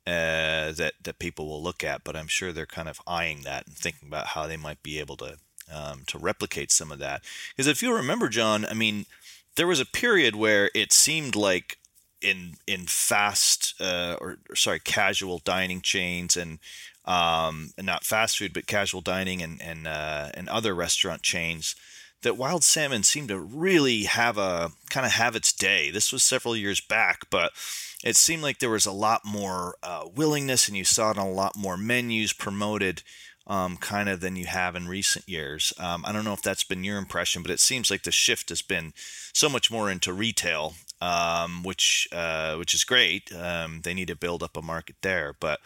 uh, 0.05 0.73
that 0.73 0.93
that 1.01 1.19
people 1.19 1.47
will 1.47 1.63
look 1.63 1.83
at. 1.83 2.03
But 2.03 2.17
I'm 2.17 2.27
sure 2.27 2.51
they're 2.51 2.65
kind 2.65 2.89
of 2.89 3.01
eyeing 3.07 3.41
that 3.43 3.65
and 3.65 3.75
thinking 3.75 4.09
about 4.09 4.27
how 4.27 4.45
they 4.45 4.57
might 4.57 4.83
be 4.83 4.99
able 4.99 5.15
to 5.17 5.37
um, 5.73 6.03
to 6.07 6.17
replicate 6.17 6.71
some 6.71 6.91
of 6.91 6.99
that. 6.99 7.23
Because 7.55 7.67
if 7.67 7.81
you 7.81 7.95
remember, 7.95 8.27
John, 8.27 8.65
I 8.65 8.73
mean, 8.73 9.05
there 9.55 9.67
was 9.67 9.79
a 9.79 9.85
period 9.85 10.35
where 10.35 10.69
it 10.73 10.93
seemed 10.93 11.35
like 11.35 11.77
in 12.21 12.53
in 12.67 12.85
fast 12.85 13.73
uh, 13.81 14.15
or, 14.21 14.37
or, 14.49 14.55
sorry 14.55 14.79
casual 14.79 15.39
dining 15.39 15.81
chains 15.81 16.37
and 16.37 16.59
um, 17.05 17.71
and 17.77 17.85
not 17.85 18.03
fast 18.03 18.37
food 18.37 18.53
but 18.53 18.67
casual 18.67 19.01
dining 19.01 19.41
and 19.41 19.61
and 19.61 19.87
uh, 19.87 20.29
and 20.33 20.47
other 20.49 20.75
restaurant 20.75 21.23
chains 21.23 21.75
that 22.21 22.37
wild 22.37 22.63
salmon 22.63 23.03
seemed 23.03 23.29
to 23.29 23.39
really 23.39 24.03
have 24.03 24.37
a 24.37 24.71
kind 24.89 25.05
of 25.05 25.13
have 25.13 25.35
its 25.35 25.51
day. 25.51 25.89
This 25.89 26.11
was 26.11 26.23
several 26.23 26.55
years 26.55 26.79
back, 26.79 27.29
but 27.29 27.51
it 28.03 28.15
seemed 28.15 28.43
like 28.43 28.59
there 28.59 28.69
was 28.69 28.85
a 28.85 28.91
lot 28.91 29.21
more 29.25 29.75
uh, 29.83 30.05
willingness, 30.13 30.67
and 30.67 30.77
you 30.77 30.83
saw 30.83 31.11
it 31.11 31.17
on 31.17 31.27
a 31.27 31.31
lot 31.31 31.55
more 31.55 31.77
menus 31.77 32.33
promoted 32.33 33.03
um, 33.47 33.77
kind 33.77 34.09
of 34.09 34.21
than 34.21 34.35
you 34.35 34.45
have 34.45 34.75
in 34.75 34.87
recent 34.87 35.27
years. 35.27 35.73
Um, 35.79 36.03
I 36.05 36.11
don't 36.11 36.25
know 36.25 36.33
if 36.33 36.41
that's 36.41 36.63
been 36.63 36.83
your 36.83 36.97
impression, 36.97 37.41
but 37.41 37.51
it 37.51 37.59
seems 37.59 37.89
like 37.89 38.03
the 38.03 38.11
shift 38.11 38.49
has 38.49 38.61
been 38.61 38.93
so 39.33 39.49
much 39.49 39.71
more 39.71 39.89
into 39.89 40.13
retail, 40.13 40.75
um, 41.01 41.63
which 41.63 42.07
uh, 42.11 42.55
which 42.55 42.73
is 42.73 42.83
great. 42.83 43.33
Um, 43.33 43.81
they 43.83 43.93
need 43.93 44.07
to 44.07 44.15
build 44.15 44.43
up 44.43 44.57
a 44.57 44.61
market 44.61 44.95
there, 45.01 45.35
but 45.39 45.59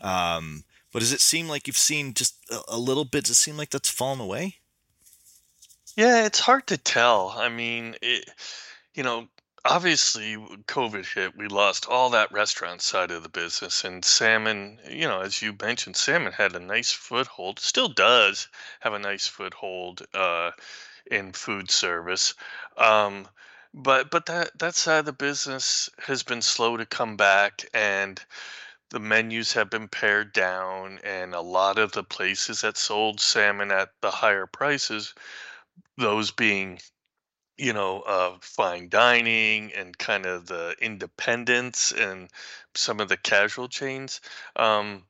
um, 0.00 0.64
but 0.92 1.00
does 1.00 1.12
it 1.12 1.20
seem 1.20 1.48
like 1.48 1.66
you've 1.66 1.76
seen 1.76 2.14
just 2.14 2.36
a, 2.50 2.60
a 2.68 2.78
little 2.78 3.04
bit? 3.04 3.24
Does 3.24 3.32
it 3.32 3.34
seem 3.34 3.56
like 3.56 3.70
that's 3.70 3.90
fallen 3.90 4.20
away? 4.20 4.56
Yeah, 5.96 6.26
it's 6.26 6.40
hard 6.40 6.66
to 6.68 6.76
tell. 6.76 7.34
I 7.36 7.48
mean, 7.48 7.96
it, 8.02 8.28
you 8.94 9.02
know, 9.02 9.28
obviously 9.68 10.36
COVID 10.36 11.12
hit, 11.14 11.36
we 11.36 11.48
lost 11.48 11.86
all 11.86 12.10
that 12.10 12.32
restaurant 12.32 12.82
side 12.82 13.10
of 13.10 13.22
the 13.22 13.28
business, 13.28 13.84
and 13.84 14.04
salmon, 14.04 14.78
you 14.88 15.06
know, 15.06 15.20
as 15.20 15.42
you 15.42 15.54
mentioned, 15.60 15.96
salmon 15.96 16.32
had 16.32 16.54
a 16.54 16.60
nice 16.60 16.92
foothold, 16.92 17.58
still 17.58 17.88
does 17.88 18.48
have 18.80 18.94
a 18.94 18.98
nice 18.98 19.26
foothold 19.26 20.02
uh, 20.14 20.52
in 21.10 21.32
food 21.32 21.70
service. 21.70 22.34
Um, 22.76 23.28
but 23.74 24.10
but 24.10 24.26
that 24.26 24.58
that 24.58 24.74
side 24.74 25.00
of 25.00 25.06
the 25.06 25.12
business 25.12 25.90
has 25.98 26.22
been 26.22 26.42
slow 26.42 26.76
to 26.76 26.86
come 26.86 27.16
back, 27.16 27.64
and 27.74 28.20
the 28.90 29.00
menus 29.00 29.52
have 29.52 29.70
been 29.70 29.88
pared 29.88 30.32
down, 30.32 31.00
and 31.04 31.34
a 31.34 31.40
lot 31.40 31.78
of 31.78 31.92
the 31.92 32.04
places 32.04 32.62
that 32.62 32.76
sold 32.76 33.20
salmon 33.20 33.70
at 33.70 33.90
the 34.00 34.10
higher 34.10 34.46
prices, 34.46 35.14
those 35.96 36.30
being 36.30 36.78
you 37.58 37.72
know, 37.72 38.00
uh, 38.02 38.36
fine 38.40 38.88
dining 38.88 39.72
and 39.74 39.96
kind 39.96 40.26
of 40.26 40.46
the 40.46 40.74
independents 40.80 41.92
and 41.92 42.28
some 42.74 43.00
of 43.00 43.08
the 43.08 43.16
casual 43.16 43.68
chains, 43.68 44.20
um, 44.56 45.04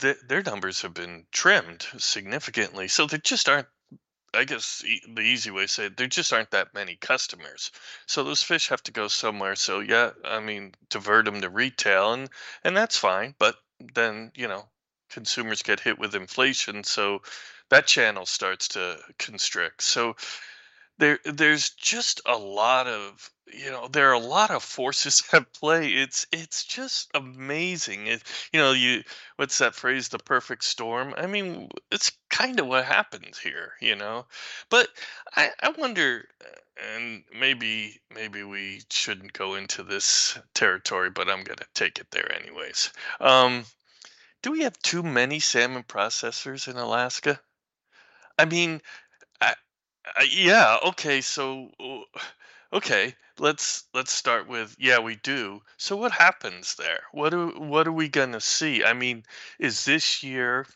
th- 0.00 0.18
their 0.28 0.42
numbers 0.42 0.82
have 0.82 0.94
been 0.94 1.26
trimmed 1.32 1.86
significantly. 1.98 2.88
So 2.88 3.06
there 3.06 3.18
just 3.18 3.48
aren't, 3.48 3.68
I 4.34 4.44
guess 4.44 4.82
the 4.82 5.20
easy 5.20 5.50
way 5.50 5.62
to 5.62 5.68
say 5.68 5.86
it, 5.86 5.96
there 5.96 6.06
just 6.06 6.32
aren't 6.32 6.50
that 6.52 6.74
many 6.74 6.96
customers. 6.96 7.70
So 8.06 8.24
those 8.24 8.42
fish 8.42 8.68
have 8.68 8.82
to 8.84 8.92
go 8.92 9.08
somewhere. 9.08 9.56
So 9.56 9.80
yeah, 9.80 10.10
I 10.24 10.40
mean, 10.40 10.74
divert 10.90 11.26
them 11.26 11.40
to 11.42 11.50
retail 11.50 12.14
and, 12.14 12.28
and 12.64 12.76
that's 12.76 12.96
fine. 12.96 13.34
But 13.38 13.56
then, 13.94 14.32
you 14.34 14.48
know, 14.48 14.68
consumers 15.10 15.62
get 15.62 15.80
hit 15.80 15.98
with 15.98 16.14
inflation. 16.14 16.82
So 16.84 17.20
that 17.68 17.86
channel 17.86 18.26
starts 18.26 18.68
to 18.68 18.98
constrict. 19.18 19.82
So, 19.82 20.16
there 20.98 21.18
there's 21.24 21.70
just 21.70 22.20
a 22.26 22.36
lot 22.36 22.86
of 22.86 23.30
you 23.52 23.70
know 23.70 23.88
there 23.88 24.08
are 24.08 24.14
a 24.14 24.18
lot 24.18 24.50
of 24.50 24.62
forces 24.62 25.22
at 25.32 25.52
play. 25.52 25.88
It's 25.90 26.26
it's 26.32 26.64
just 26.64 27.10
amazing. 27.14 28.06
It, 28.06 28.22
you 28.52 28.60
know 28.60 28.72
you 28.72 29.02
what's 29.36 29.58
that 29.58 29.74
phrase? 29.74 30.08
The 30.08 30.18
perfect 30.18 30.64
storm? 30.64 31.14
I 31.16 31.26
mean 31.26 31.68
it's 31.90 32.12
kind 32.30 32.58
of 32.60 32.66
what 32.66 32.84
happened 32.84 33.34
here 33.42 33.72
you 33.80 33.94
know? 33.96 34.26
But 34.70 34.88
i 35.34 35.50
i 35.60 35.70
wonder 35.70 36.28
uh, 36.44 36.48
and 36.94 37.24
maybe 37.38 38.00
maybe 38.14 38.42
we 38.42 38.82
shouldn't 38.90 39.32
go 39.32 39.54
into 39.54 39.82
this 39.82 40.38
territory 40.54 41.10
but 41.10 41.28
i'm 41.28 41.42
gonna 41.44 41.66
take 41.74 41.98
it 41.98 42.10
there 42.10 42.30
anyways. 42.32 42.90
Um 43.20 43.64
do 44.42 44.52
we 44.52 44.62
have 44.62 44.78
too 44.78 45.02
many 45.02 45.40
salmon 45.40 45.82
processors 45.82 46.68
in 46.68 46.76
alaska? 46.76 47.40
I 48.38 48.44
mean 48.44 48.80
uh, 50.14 50.24
yeah, 50.30 50.76
okay, 50.84 51.20
so 51.20 51.70
uh, 51.80 52.20
okay, 52.72 53.14
let's 53.38 53.84
let's 53.94 54.12
start 54.12 54.48
with 54.48 54.76
yeah, 54.78 54.98
we 54.98 55.16
do. 55.16 55.62
So 55.76 55.96
what 55.96 56.12
happens 56.12 56.74
there? 56.76 57.00
What 57.12 57.34
are 57.34 57.46
what 57.46 57.86
are 57.86 57.92
we 57.92 58.08
going 58.08 58.32
to 58.32 58.40
see? 58.40 58.84
I 58.84 58.92
mean, 58.92 59.24
is 59.58 59.84
this 59.84 60.22
year 60.22 60.66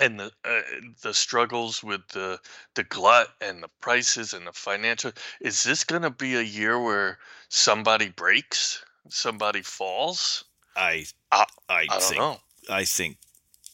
and 0.00 0.18
the 0.18 0.32
uh, 0.44 0.62
the 1.02 1.14
struggles 1.14 1.82
with 1.82 2.06
the 2.08 2.40
the 2.74 2.84
glut 2.84 3.28
and 3.40 3.62
the 3.62 3.70
prices 3.80 4.32
and 4.32 4.46
the 4.46 4.52
financial 4.52 5.12
is 5.40 5.62
this 5.62 5.84
going 5.84 6.02
to 6.02 6.10
be 6.10 6.36
a 6.36 6.42
year 6.42 6.80
where 6.80 7.18
somebody 7.48 8.08
breaks, 8.08 8.84
somebody 9.08 9.62
falls? 9.62 10.44
I 10.76 11.06
I, 11.32 11.46
I, 11.68 11.74
I 11.74 11.86
don't 11.86 12.02
think 12.02 12.20
know. 12.20 12.36
I 12.70 12.84
think 12.84 13.18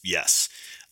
yes. 0.02 0.48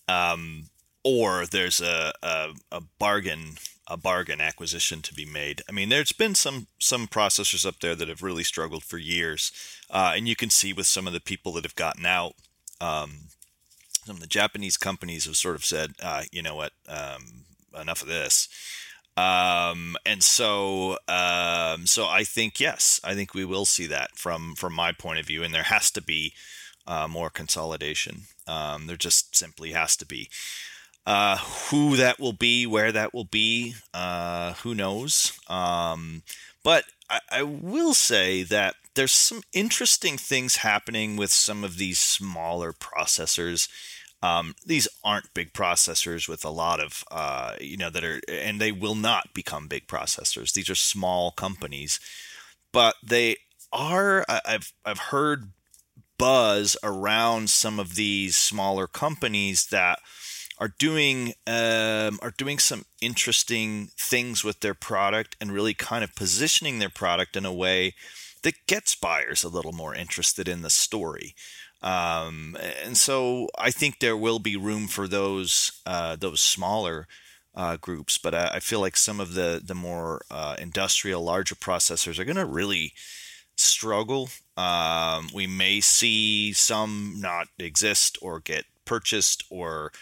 Um, 0.08 0.68
or 1.04 1.46
there's 1.46 1.80
a, 1.80 2.12
a, 2.22 2.48
a 2.70 2.80
bargain 2.98 3.56
a 3.88 3.96
bargain 3.96 4.40
acquisition 4.40 5.02
to 5.02 5.14
be 5.14 5.24
made. 5.24 5.62
I 5.68 5.72
mean, 5.72 5.88
there's 5.88 6.12
been 6.12 6.34
some 6.34 6.66
some 6.78 7.08
processors 7.08 7.66
up 7.66 7.80
there 7.80 7.94
that 7.94 8.08
have 8.08 8.22
really 8.22 8.44
struggled 8.44 8.84
for 8.84 8.98
years, 8.98 9.52
uh, 9.90 10.12
and 10.16 10.28
you 10.28 10.36
can 10.36 10.50
see 10.50 10.72
with 10.72 10.86
some 10.86 11.06
of 11.06 11.12
the 11.12 11.20
people 11.20 11.52
that 11.52 11.64
have 11.64 11.76
gotten 11.76 12.06
out. 12.06 12.34
Um, 12.80 13.28
some 14.04 14.16
of 14.16 14.20
the 14.20 14.26
Japanese 14.26 14.76
companies 14.76 15.26
have 15.26 15.36
sort 15.36 15.54
of 15.54 15.64
said, 15.64 15.94
uh, 16.02 16.22
you 16.32 16.42
know 16.42 16.56
what, 16.56 16.72
um, 16.88 17.44
enough 17.80 18.02
of 18.02 18.08
this. 18.08 18.48
Um, 19.16 19.96
and 20.06 20.22
so, 20.22 20.98
um, 21.06 21.86
so 21.86 22.06
I 22.06 22.24
think 22.24 22.58
yes, 22.58 23.00
I 23.04 23.14
think 23.14 23.34
we 23.34 23.44
will 23.44 23.66
see 23.66 23.86
that 23.88 24.16
from 24.16 24.54
from 24.54 24.72
my 24.74 24.92
point 24.92 25.18
of 25.18 25.26
view, 25.26 25.42
and 25.42 25.52
there 25.52 25.64
has 25.64 25.90
to 25.92 26.02
be 26.02 26.32
uh, 26.86 27.06
more 27.08 27.30
consolidation. 27.30 28.22
Um, 28.46 28.86
there 28.86 28.96
just 28.96 29.36
simply 29.36 29.72
has 29.72 29.96
to 29.96 30.06
be. 30.06 30.30
Uh, 31.04 31.36
who 31.36 31.96
that 31.96 32.20
will 32.20 32.32
be, 32.32 32.64
where 32.64 32.92
that 32.92 33.12
will 33.12 33.24
be, 33.24 33.74
uh, 33.92 34.52
who 34.54 34.72
knows? 34.72 35.32
Um, 35.48 36.22
but 36.62 36.84
I, 37.10 37.20
I, 37.28 37.42
will 37.42 37.92
say 37.92 38.44
that 38.44 38.76
there's 38.94 39.10
some 39.10 39.42
interesting 39.52 40.16
things 40.16 40.56
happening 40.56 41.16
with 41.16 41.32
some 41.32 41.64
of 41.64 41.76
these 41.76 41.98
smaller 41.98 42.72
processors. 42.72 43.68
Um, 44.22 44.54
these 44.64 44.86
aren't 45.02 45.34
big 45.34 45.52
processors 45.52 46.28
with 46.28 46.44
a 46.44 46.50
lot 46.50 46.78
of, 46.78 47.02
uh, 47.10 47.54
you 47.60 47.76
know, 47.76 47.90
that 47.90 48.04
are, 48.04 48.20
and 48.28 48.60
they 48.60 48.70
will 48.70 48.94
not 48.94 49.34
become 49.34 49.66
big 49.66 49.88
processors. 49.88 50.52
These 50.52 50.70
are 50.70 50.76
small 50.76 51.32
companies, 51.32 51.98
but 52.72 52.94
they 53.02 53.38
are. 53.72 54.24
I've 54.28 54.72
I've 54.84 54.98
heard 54.98 55.50
buzz 56.18 56.76
around 56.84 57.50
some 57.50 57.80
of 57.80 57.96
these 57.96 58.36
smaller 58.36 58.86
companies 58.86 59.66
that 59.66 59.98
are 60.58 60.72
doing 60.78 61.34
um, 61.46 62.18
are 62.22 62.34
doing 62.36 62.58
some 62.58 62.84
interesting 63.00 63.90
things 63.98 64.44
with 64.44 64.60
their 64.60 64.74
product 64.74 65.36
and 65.40 65.52
really 65.52 65.74
kind 65.74 66.04
of 66.04 66.14
positioning 66.14 66.78
their 66.78 66.90
product 66.90 67.36
in 67.36 67.44
a 67.44 67.52
way 67.52 67.94
that 68.42 68.66
gets 68.66 68.94
buyers 68.94 69.44
a 69.44 69.48
little 69.48 69.72
more 69.72 69.94
interested 69.94 70.48
in 70.48 70.62
the 70.62 70.70
story. 70.70 71.34
Um, 71.82 72.56
and 72.84 72.96
so 72.96 73.48
I 73.58 73.70
think 73.70 73.98
there 73.98 74.16
will 74.16 74.38
be 74.38 74.56
room 74.56 74.86
for 74.86 75.08
those 75.08 75.82
uh, 75.84 76.16
those 76.16 76.40
smaller 76.40 77.08
uh, 77.54 77.76
groups, 77.76 78.18
but 78.18 78.34
I, 78.34 78.52
I, 78.54 78.60
feel 78.60 78.80
like 78.80 78.96
some 78.96 79.20
of 79.20 79.34
the 79.34 79.60
the 79.62 79.74
more 79.74 80.22
uh, 80.30 80.56
industrial, 80.58 81.24
larger 81.24 81.56
processors 81.56 82.18
are 82.18 82.24
going 82.24 82.36
to 82.36 82.46
really 82.46 82.92
struggle. 83.56 84.30
Um, 84.56 85.28
we 85.34 85.46
may 85.46 85.80
see 85.80 86.52
some 86.52 87.16
not 87.18 87.48
exist 87.58 88.16
or 88.22 88.40
get 88.40 88.64
purchased 88.84 89.44
or 89.50 89.92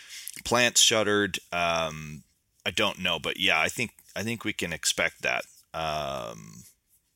plants 0.44 0.80
shuttered. 0.80 1.38
Um, 1.52 2.22
I 2.64 2.70
don't 2.70 2.98
know, 2.98 3.18
but 3.18 3.38
yeah, 3.38 3.60
I 3.60 3.68
think 3.68 3.92
I 4.14 4.22
think 4.22 4.44
we 4.44 4.52
can 4.52 4.72
expect 4.72 5.22
that 5.22 5.44
um, 5.74 6.64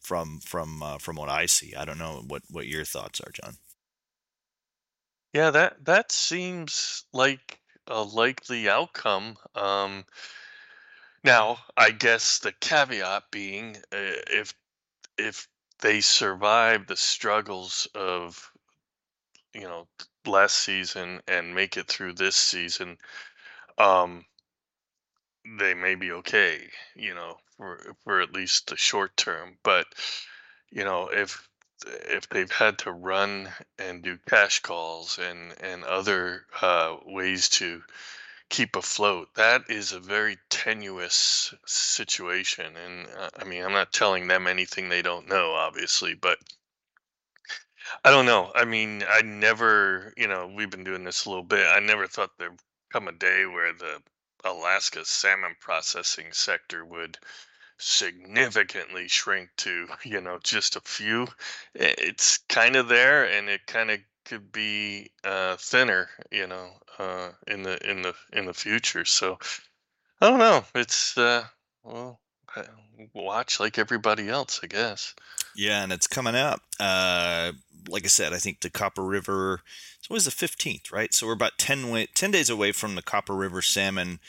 from 0.00 0.40
from 0.40 0.82
uh, 0.82 0.98
from 0.98 1.16
what 1.16 1.28
I 1.28 1.46
see. 1.46 1.74
I 1.74 1.84
don't 1.84 1.98
know 1.98 2.22
what 2.26 2.42
what 2.50 2.66
your 2.66 2.84
thoughts 2.84 3.20
are, 3.20 3.30
John. 3.32 3.56
Yeah, 5.32 5.50
that 5.50 5.84
that 5.84 6.12
seems 6.12 7.04
like 7.12 7.60
a 7.86 8.02
likely 8.02 8.68
outcome. 8.68 9.36
Um, 9.54 10.04
now, 11.24 11.58
I 11.76 11.90
guess 11.90 12.38
the 12.38 12.52
caveat 12.52 13.24
being, 13.30 13.76
uh, 13.92 14.20
if 14.30 14.54
if 15.18 15.48
they 15.80 16.00
survive 16.00 16.86
the 16.86 16.96
struggles 16.96 17.88
of 17.94 18.50
you 19.54 19.62
know 19.62 19.86
last 20.26 20.58
season 20.58 21.20
and 21.28 21.54
make 21.54 21.76
it 21.76 21.88
through 21.88 22.14
this 22.14 22.36
season, 22.36 22.98
um, 23.78 24.24
they 25.58 25.74
may 25.74 25.94
be 25.94 26.12
okay, 26.12 26.68
you 26.94 27.14
know, 27.14 27.36
for 27.56 27.96
for 28.04 28.20
at 28.20 28.32
least 28.32 28.68
the 28.68 28.76
short 28.76 29.16
term. 29.16 29.56
But 29.62 29.86
you 30.70 30.84
know, 30.84 31.08
if 31.12 31.48
if 31.86 32.28
they've 32.28 32.50
had 32.50 32.78
to 32.78 32.92
run 32.92 33.50
and 33.78 34.02
do 34.02 34.18
cash 34.28 34.60
calls 34.60 35.18
and 35.18 35.54
and 35.60 35.84
other 35.84 36.46
uh, 36.60 36.96
ways 37.06 37.48
to 37.50 37.82
keep 38.48 38.76
afloat, 38.76 39.28
that 39.34 39.62
is 39.68 39.92
a 39.92 40.00
very 40.00 40.38
tenuous 40.50 41.54
situation. 41.66 42.76
And 42.76 43.08
uh, 43.18 43.30
I 43.38 43.44
mean, 43.44 43.64
I'm 43.64 43.72
not 43.72 43.92
telling 43.92 44.26
them 44.26 44.46
anything 44.46 44.88
they 44.88 45.02
don't 45.02 45.28
know, 45.28 45.52
obviously, 45.52 46.14
but 46.14 46.38
I 48.04 48.10
don't 48.10 48.26
know. 48.26 48.50
I 48.54 48.64
mean, 48.64 49.04
I 49.08 49.22
never, 49.22 50.12
you 50.16 50.28
know, 50.28 50.50
we've 50.54 50.70
been 50.70 50.84
doing 50.84 51.04
this 51.04 51.24
a 51.24 51.28
little 51.28 51.44
bit. 51.44 51.66
I 51.70 51.80
never 51.80 52.06
thought 52.06 52.30
there'd 52.38 52.58
come 52.92 53.08
a 53.08 53.12
day 53.12 53.46
where 53.46 53.72
the 53.72 54.00
Alaska 54.44 55.04
salmon 55.04 55.56
processing 55.60 56.26
sector 56.32 56.84
would 56.84 57.18
significantly 57.78 59.08
shrink 59.08 59.50
to, 59.58 59.88
you 60.04 60.20
know, 60.20 60.38
just 60.42 60.76
a 60.76 60.80
few. 60.80 61.26
It's 61.74 62.38
kind 62.48 62.76
of 62.76 62.88
there, 62.88 63.24
and 63.24 63.48
it 63.48 63.66
kind 63.66 63.90
of 63.90 64.00
could 64.24 64.52
be 64.52 65.10
uh, 65.22 65.56
thinner, 65.56 66.08
you 66.30 66.46
know, 66.46 66.70
uh, 66.98 67.30
in 67.46 67.62
the 67.62 67.78
in 67.90 68.02
the 68.02 68.14
in 68.32 68.46
the 68.46 68.54
future. 68.54 69.04
So 69.04 69.38
I 70.20 70.30
don't 70.30 70.38
know. 70.38 70.64
It's 70.74 71.18
uh, 71.18 71.44
well, 71.82 72.20
watch 73.12 73.60
like 73.60 73.78
everybody 73.78 74.28
else, 74.28 74.60
I 74.62 74.66
guess. 74.66 75.14
Yeah, 75.56 75.82
and 75.82 75.92
it's 75.92 76.06
coming 76.06 76.34
up. 76.34 76.60
Uh, 76.80 77.52
like 77.88 78.04
I 78.04 78.08
said, 78.08 78.32
I 78.32 78.38
think 78.38 78.60
the 78.60 78.70
Copper 78.70 79.02
River. 79.02 79.60
It's 79.98 80.10
always 80.10 80.24
the 80.24 80.30
fifteenth, 80.30 80.92
right? 80.92 81.14
So 81.14 81.26
we're 81.26 81.32
about 81.32 81.58
10, 81.58 81.88
wa 81.88 82.04
10 82.14 82.30
days 82.30 82.50
away 82.50 82.72
from 82.72 82.94
the 82.94 83.02
Copper 83.02 83.34
River 83.34 83.62
salmon 83.62 84.20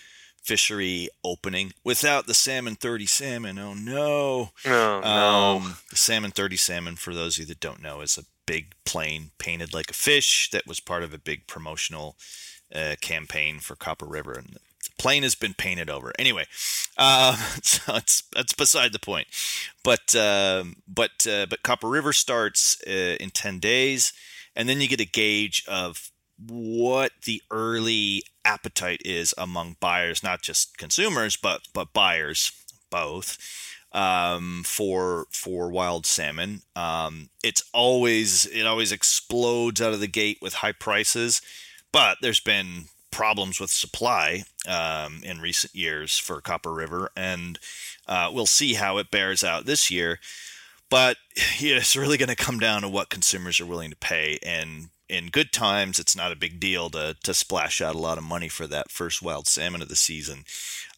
fishery 0.46 1.10
opening. 1.24 1.74
Without 1.84 2.28
the 2.28 2.34
salmon 2.34 2.76
thirty 2.76 3.06
salmon, 3.06 3.58
oh 3.58 3.74
no! 3.74 4.52
No, 4.66 5.02
no. 5.02 5.08
Um, 5.08 5.78
the 5.90 5.96
salmon 5.96 6.32
thirty 6.32 6.58
salmon, 6.58 6.96
for 6.96 7.14
those 7.14 7.36
of 7.36 7.42
you 7.42 7.46
that 7.48 7.60
don't 7.60 7.82
know, 7.82 8.02
is 8.02 8.18
a 8.18 8.26
big 8.46 8.76
plane 8.86 9.32
painted 9.38 9.74
like 9.74 9.90
a 9.90 9.96
fish 9.96 10.50
that 10.52 10.68
was 10.68 10.80
part 10.80 11.04
of 11.04 11.14
a 11.14 11.18
big 11.20 11.48
promotional 11.48 12.16
uh, 12.74 12.96
campaign 13.02 13.60
for 13.60 13.76
Copper 13.76 14.06
River, 14.06 14.34
and 14.34 14.58
plane 14.88 15.24
has 15.24 15.36
been 15.36 15.54
painted 15.54 15.90
over. 15.90 16.14
Anyway, 16.18 16.46
uh, 16.98 17.36
so 17.62 17.96
it's 17.96 18.24
that's 18.34 18.54
beside 18.54 18.94
the 18.94 19.00
point. 19.00 19.28
But 19.84 20.16
um, 20.16 20.78
but 20.88 21.26
uh, 21.30 21.46
but 21.50 21.64
Copper 21.64 21.90
River 21.90 22.14
starts 22.14 22.78
uh, 22.88 23.16
in 23.20 23.30
ten 23.30 23.60
days, 23.60 24.14
and 24.56 24.68
then 24.68 24.82
you 24.82 24.88
get 24.88 25.02
a 25.02 25.06
gauge 25.06 25.64
of 25.68 26.12
what 26.38 27.12
the 27.26 27.42
early 27.50 28.24
appetite 28.44 29.02
is 29.06 29.34
among 29.38 29.78
buyers, 29.80 30.24
not 30.24 30.42
just 30.42 30.78
consumers, 30.78 31.36
but 31.36 31.62
but 31.74 31.94
buyers 31.94 32.52
both 32.90 33.38
um, 33.96 34.64
for 34.66 35.26
for 35.32 35.70
wild 35.70 36.06
salmon. 36.06 36.62
Um, 36.76 37.30
it's 37.44 37.64
always 37.74 38.46
it 38.48 38.66
always 38.66 38.92
explodes 38.92 39.82
out 39.82 39.94
of 39.94 40.02
the 40.02 40.08
gate 40.08 40.40
with 40.42 40.56
high 40.56 40.74
prices, 40.74 41.42
but 41.92 42.18
there's 42.22 42.42
been 42.42 42.86
problems 43.16 43.62
with 43.62 43.70
supply 43.70 44.44
um, 44.68 45.22
in 45.24 45.40
recent 45.40 45.74
years 45.74 46.18
for 46.18 46.42
Copper 46.42 46.74
River, 46.74 47.10
and 47.16 47.58
uh, 48.08 48.30
we'll 48.34 48.46
see 48.46 48.74
how 48.74 48.98
it 48.98 49.10
bears 49.10 49.42
out 49.42 49.66
this 49.66 49.90
year. 49.90 50.20
But 50.90 51.16
yeah, 51.60 51.78
it's 51.78 51.96
really 51.96 52.18
going 52.18 52.30
to 52.30 52.36
come 52.36 52.60
down 52.60 52.82
to 52.82 52.90
what 52.90 53.10
consumers 53.10 53.62
are 53.62 53.66
willing 53.66 53.90
to 53.90 53.96
pay, 53.96 54.38
and 54.44 54.90
in 55.08 55.28
good 55.28 55.54
times, 55.54 55.98
it's 55.98 56.16
not 56.16 56.34
a 56.34 56.36
big 56.36 56.60
deal 56.60 56.90
to 56.90 57.16
to 57.24 57.34
splash 57.34 57.80
out 57.80 57.96
a 57.96 58.00
lot 58.00 58.18
of 58.18 58.24
money 58.26 58.50
for 58.50 58.68
that 58.68 58.92
first 58.92 59.22
wild 59.22 59.48
salmon 59.48 59.82
of 59.82 59.88
the 59.88 59.96
season. 59.96 60.44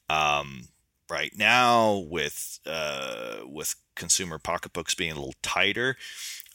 Um, 0.10 0.70
right 1.12 1.34
now, 1.38 1.98
with 1.98 2.60
uh, 2.66 3.42
with 3.46 3.76
consumer 3.96 4.40
pocketbooks 4.40 4.96
being 4.96 5.12
a 5.12 5.16
little 5.16 5.36
tighter, 5.44 5.98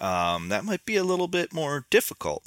um, 0.00 0.48
that 0.48 0.64
might 0.64 0.84
be 0.84 0.96
a 0.96 1.04
little 1.04 1.28
bit 1.28 1.52
more 1.52 1.86
difficult. 1.88 2.46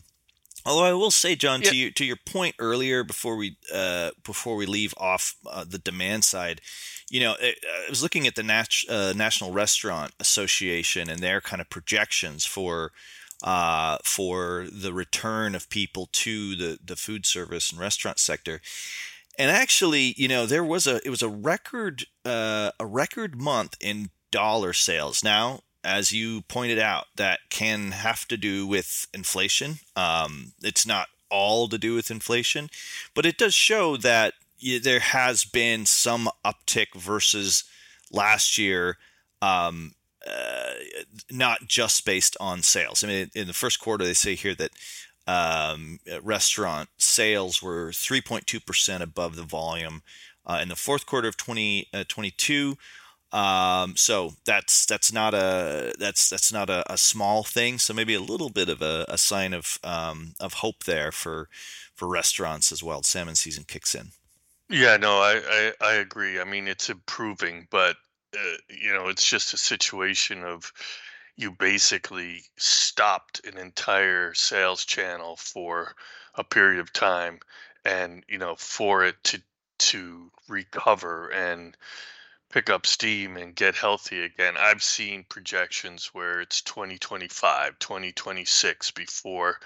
Although 0.65 0.85
I 0.85 0.93
will 0.93 1.11
say, 1.11 1.35
John, 1.35 1.61
to 1.61 1.75
you 1.75 1.91
to 1.91 2.03
your 2.03 2.15
point 2.15 2.55
earlier, 2.57 3.03
before 3.03 3.35
we 3.35 3.57
uh, 3.73 4.11
before 4.23 4.55
we 4.55 4.65
leave 4.65 4.93
off 4.97 5.35
uh, 5.45 5.63
the 5.67 5.77
demand 5.77 6.23
side, 6.23 6.61
you 7.09 7.19
know, 7.19 7.35
I 7.39 7.53
I 7.85 7.89
was 7.89 8.01
looking 8.01 8.25
at 8.25 8.35
the 8.35 8.43
Nat- 8.43 8.89
uh, 8.89 9.13
National 9.15 9.51
Restaurant 9.51 10.13
Association 10.19 11.09
and 11.09 11.19
their 11.19 11.39
kind 11.39 11.61
of 11.61 11.69
projections 11.69 12.45
for 12.45 12.91
uh, 13.43 13.97
for 14.03 14.65
the 14.71 14.93
return 14.93 15.53
of 15.53 15.69
people 15.69 16.09
to 16.13 16.55
the 16.55 16.79
the 16.83 16.95
food 16.95 17.25
service 17.25 17.71
and 17.71 17.79
restaurant 17.79 18.17
sector. 18.19 18.59
And 19.37 19.51
actually, 19.51 20.15
you 20.17 20.27
know, 20.27 20.45
there 20.45 20.63
was 20.63 20.87
a 20.87 20.99
it 21.05 21.09
was 21.09 21.21
a 21.21 21.29
record 21.29 22.05
uh, 22.25 22.71
a 22.79 22.85
record 22.85 23.39
month 23.39 23.77
in 23.79 24.09
dollar 24.31 24.73
sales. 24.73 25.23
Now, 25.23 25.61
as 25.85 26.11
you 26.11 26.41
pointed 26.41 26.79
out, 26.79 27.05
that 27.15 27.39
can 27.49 27.91
have 27.91 28.27
to 28.27 28.37
do 28.37 28.67
with 28.67 29.07
inflation. 29.13 29.79
Um, 29.95 30.53
it's 30.61 30.85
not 30.85 31.07
all 31.29 31.67
to 31.69 31.77
do 31.77 31.95
with 31.95 32.11
inflation, 32.11 32.69
but 33.13 33.25
it 33.25 33.37
does 33.37 33.53
show 33.53 33.95
that 33.97 34.33
there 34.81 34.99
has 34.99 35.45
been 35.45 35.85
some 35.85 36.29
uptick 36.43 36.95
versus 36.95 37.63
last 38.11 38.57
year. 38.57 38.97
Um, 39.41 39.93
uh, 40.27 40.73
not 41.29 41.67
just 41.67 42.03
based 42.03 42.35
on 42.39 42.63
sales. 42.63 43.03
I 43.03 43.07
mean, 43.07 43.29
in 43.35 43.45
the 43.45 43.53
first 43.53 43.79
quarter, 43.79 44.03
they 44.03 44.15
say 44.15 44.33
here 44.33 44.55
that 44.55 44.71
um, 45.27 45.99
restaurant 46.23 46.89
sales 46.97 47.61
were 47.61 47.89
3.2% 47.89 49.01
above 49.01 49.35
the 49.35 49.43
volume 49.43 50.01
uh, 50.45 50.59
in 50.61 50.69
the 50.69 50.75
fourth 50.75 51.05
quarter 51.05 51.27
of 51.27 51.37
2022. 51.37 52.77
Um, 53.31 53.97
so 53.97 54.33
that's 54.45 54.85
that's 54.85 55.11
not 55.11 55.33
a 55.33 55.93
that's 55.99 56.29
that's 56.29 56.53
not 56.53 56.69
a, 56.69 56.91
a 56.91 56.97
small 56.97 57.43
thing. 57.43 57.79
So 57.79 57.93
maybe 57.93 58.13
a 58.13 58.21
little 58.21 58.49
bit 58.49 58.69
of 58.69 58.81
a, 58.81 59.05
a 59.09 59.17
sign 59.17 59.53
of 59.53 59.79
um, 59.83 60.33
of 60.39 60.53
hope 60.55 60.83
there 60.85 61.11
for 61.11 61.49
for 61.95 62.07
restaurants 62.07 62.71
as 62.71 62.83
well. 62.83 63.03
Salmon 63.03 63.35
season 63.35 63.65
kicks 63.67 63.95
in. 63.95 64.09
Yeah, 64.69 64.97
no, 64.97 65.19
I, 65.19 65.41
I 65.49 65.73
I 65.81 65.93
agree. 65.95 66.39
I 66.39 66.43
mean, 66.43 66.67
it's 66.67 66.89
improving, 66.89 67.67
but 67.69 67.97
uh, 68.35 68.57
you 68.69 68.93
know, 68.93 69.09
it's 69.09 69.27
just 69.27 69.53
a 69.53 69.57
situation 69.57 70.43
of 70.43 70.71
you 71.35 71.51
basically 71.51 72.43
stopped 72.57 73.45
an 73.45 73.57
entire 73.57 74.33
sales 74.33 74.85
channel 74.85 75.35
for 75.35 75.95
a 76.35 76.43
period 76.43 76.79
of 76.79 76.93
time, 76.93 77.39
and 77.83 78.23
you 78.27 78.37
know, 78.37 78.55
for 78.55 79.05
it 79.05 79.15
to 79.25 79.41
to 79.77 80.31
recover 80.47 81.29
and 81.29 81.75
pick 82.55 82.69
up 82.69 82.85
steam 82.85 83.35
and 83.35 83.53
get 83.53 83.75
healthy 83.75 84.23
again. 84.23 84.55
I've 84.57 84.81
seen 84.81 85.25
projections 85.27 86.11
where 86.13 86.39
it's 86.39 86.61
2025, 86.61 87.77
2026 87.79 88.91
before 88.91 89.59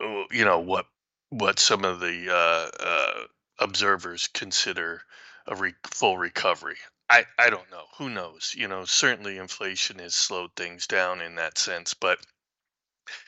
oh, 0.00 0.24
you 0.32 0.44
know 0.44 0.58
what 0.58 0.86
what 1.28 1.60
some 1.60 1.84
of 1.84 2.00
the 2.00 2.28
uh, 2.28 2.70
uh, 2.84 3.24
observers 3.60 4.26
consider 4.26 5.02
a 5.46 5.54
re- 5.54 5.74
full 5.84 6.18
recovery. 6.18 6.78
I, 7.08 7.26
I 7.38 7.48
don't 7.48 7.70
know. 7.70 7.84
Who 7.98 8.10
knows? 8.10 8.54
You 8.56 8.66
know, 8.66 8.84
certainly 8.86 9.38
inflation 9.38 10.00
has 10.00 10.16
slowed 10.16 10.50
things 10.56 10.88
down 10.88 11.20
in 11.20 11.36
that 11.36 11.58
sense, 11.58 11.94
but 11.94 12.18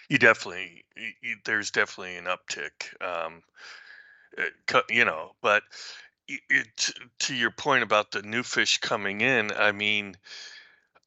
you 0.08 0.18
definitely 0.18 0.84
y- 0.96 1.14
y- 1.22 1.34
there's 1.44 1.70
definitely 1.70 2.16
an 2.16 2.24
uptick. 2.24 3.00
Um, 3.00 3.42
uh, 4.38 4.82
you 4.90 5.04
know, 5.04 5.32
but 5.42 5.62
it, 6.28 6.90
to 7.20 7.34
your 7.34 7.50
point 7.50 7.82
about 7.82 8.10
the 8.10 8.22
new 8.22 8.42
fish 8.42 8.78
coming 8.78 9.20
in, 9.20 9.52
I 9.52 9.72
mean, 9.72 10.16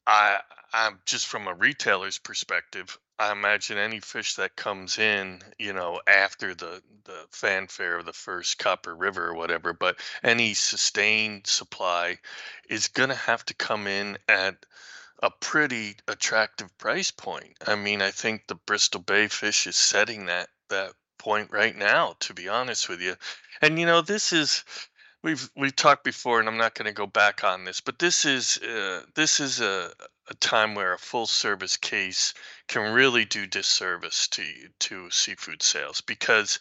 I 0.06 0.40
I'm 0.72 1.00
just 1.06 1.26
from 1.26 1.48
a 1.48 1.54
retailer's 1.54 2.18
perspective. 2.18 2.98
I 3.18 3.32
imagine 3.32 3.78
any 3.78 4.00
fish 4.00 4.34
that 4.34 4.56
comes 4.56 4.98
in, 4.98 5.40
you 5.58 5.72
know, 5.72 6.00
after 6.06 6.54
the 6.54 6.82
the 7.04 7.26
fanfare 7.30 7.96
of 7.96 8.04
the 8.04 8.12
first 8.12 8.58
Copper 8.58 8.94
River 8.94 9.28
or 9.28 9.34
whatever, 9.34 9.72
but 9.72 9.98
any 10.22 10.54
sustained 10.54 11.46
supply 11.46 12.18
is 12.68 12.88
going 12.88 13.08
to 13.08 13.14
have 13.14 13.44
to 13.46 13.54
come 13.54 13.86
in 13.86 14.18
at 14.28 14.66
a 15.22 15.30
pretty 15.30 15.96
attractive 16.08 16.76
price 16.78 17.10
point. 17.10 17.56
I 17.66 17.74
mean, 17.74 18.02
I 18.02 18.10
think 18.10 18.46
the 18.46 18.54
Bristol 18.54 19.00
Bay 19.00 19.28
fish 19.28 19.66
is 19.66 19.76
setting 19.76 20.26
that 20.26 20.48
that 20.68 20.92
point 21.18 21.50
right 21.50 21.74
now, 21.74 22.16
to 22.20 22.34
be 22.34 22.48
honest 22.48 22.88
with 22.88 23.00
you. 23.00 23.16
And 23.62 23.78
you 23.78 23.86
know, 23.86 24.02
this 24.02 24.32
is 24.32 24.64
We've 25.26 25.50
we've 25.56 25.74
talked 25.74 26.04
before, 26.04 26.38
and 26.38 26.48
I'm 26.48 26.56
not 26.56 26.76
going 26.76 26.86
to 26.86 26.92
go 26.92 27.08
back 27.08 27.42
on 27.42 27.64
this, 27.64 27.80
but 27.80 27.98
this 27.98 28.24
is 28.24 28.58
uh, 28.58 29.02
this 29.16 29.40
is 29.40 29.60
a 29.60 29.92
a 30.28 30.34
time 30.34 30.76
where 30.76 30.92
a 30.92 30.98
full 31.00 31.26
service 31.26 31.76
case 31.76 32.32
can 32.68 32.92
really 32.92 33.24
do 33.24 33.44
disservice 33.44 34.28
to 34.28 34.44
to 34.78 35.10
seafood 35.10 35.64
sales 35.64 36.00
because 36.00 36.60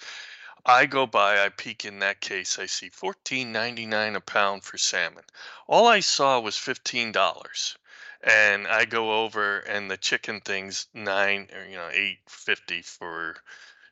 I 0.66 0.88
go 0.88 1.06
by, 1.06 1.46
I 1.46 1.50
peek 1.50 1.86
in 1.86 2.00
that 2.00 2.22
case, 2.22 2.58
I 2.58 2.66
see 2.66 2.90
14.99 2.90 4.16
a 4.16 4.20
pound 4.20 4.64
for 4.64 4.80
salmon. 4.80 5.26
All 5.68 5.86
I 5.86 6.00
saw 6.00 6.40
was 6.40 6.58
fifteen 6.58 7.12
dollars, 7.12 7.78
and 8.24 8.68
I 8.68 8.86
go 8.86 9.24
over, 9.24 9.60
and 9.60 9.92
the 9.92 9.98
chicken 9.98 10.42
thing's 10.42 10.88
nine 10.92 11.50
or 11.56 11.66
you 11.66 11.76
know 11.76 11.90
eight 11.92 12.22
fifty 12.28 12.82
for 12.82 13.36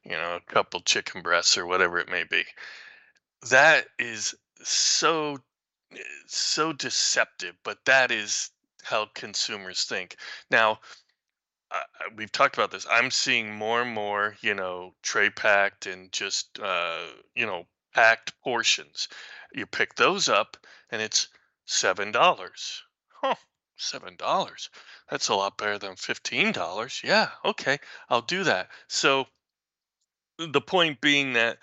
you 0.04 0.14
know 0.14 0.36
a 0.38 0.52
couple 0.52 0.82
chicken 0.82 1.22
breasts 1.22 1.60
or 1.60 1.68
whatever 1.68 2.00
it 2.00 2.10
may 2.10 2.24
be 2.24 2.44
that 3.50 3.88
is 4.00 4.36
so 4.64 5.38
so 6.28 6.74
deceptive, 6.74 7.56
but 7.64 7.78
that 7.86 8.12
is 8.12 8.50
how 8.84 9.08
consumers 9.14 9.84
think. 9.84 10.18
Now, 10.50 10.80
uh, 11.72 11.82
we've 12.16 12.32
talked 12.32 12.56
about 12.56 12.72
this. 12.72 12.86
I'm 12.90 13.12
seeing 13.12 13.54
more 13.54 13.82
and 13.82 13.92
more, 13.92 14.36
you 14.42 14.54
know, 14.54 14.94
tray 15.02 15.30
packed 15.30 15.86
and 15.86 16.12
just, 16.12 16.60
uh, 16.60 17.06
you 17.36 17.46
know, 17.46 17.66
packed 17.94 18.40
portions. 18.42 19.08
You 19.54 19.66
pick 19.66 19.96
those 19.96 20.30
up, 20.30 20.58
and 20.92 21.02
it's 21.02 21.28
seven 21.66 22.12
dollars. 22.12 22.84
Huh, 23.10 23.36
seven 23.78 24.16
dollars. 24.18 24.70
That's 25.10 25.30
a 25.30 25.36
lot 25.36 25.58
better 25.58 25.78
than 25.78 25.96
fifteen 25.96 26.52
dollars. 26.52 27.02
Yeah, 27.04 27.30
okay, 27.46 27.80
I'll 28.10 28.22
do 28.22 28.44
that. 28.44 28.70
So 28.88 29.28
the 30.38 30.62
point 30.62 31.02
being 31.02 31.34
that 31.34 31.60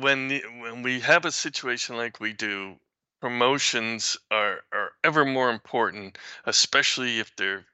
when 0.00 0.28
the, 0.28 0.42
when 0.60 0.82
we 0.82 1.00
have 1.00 1.24
a 1.24 1.32
situation 1.32 1.96
like 1.96 2.20
we 2.20 2.32
do, 2.32 2.76
promotions 3.20 4.16
are 4.30 4.60
are 4.72 4.92
ever 5.02 5.24
more 5.24 5.50
important, 5.50 6.18
especially 6.44 7.18
if 7.18 7.34
they're 7.36 7.64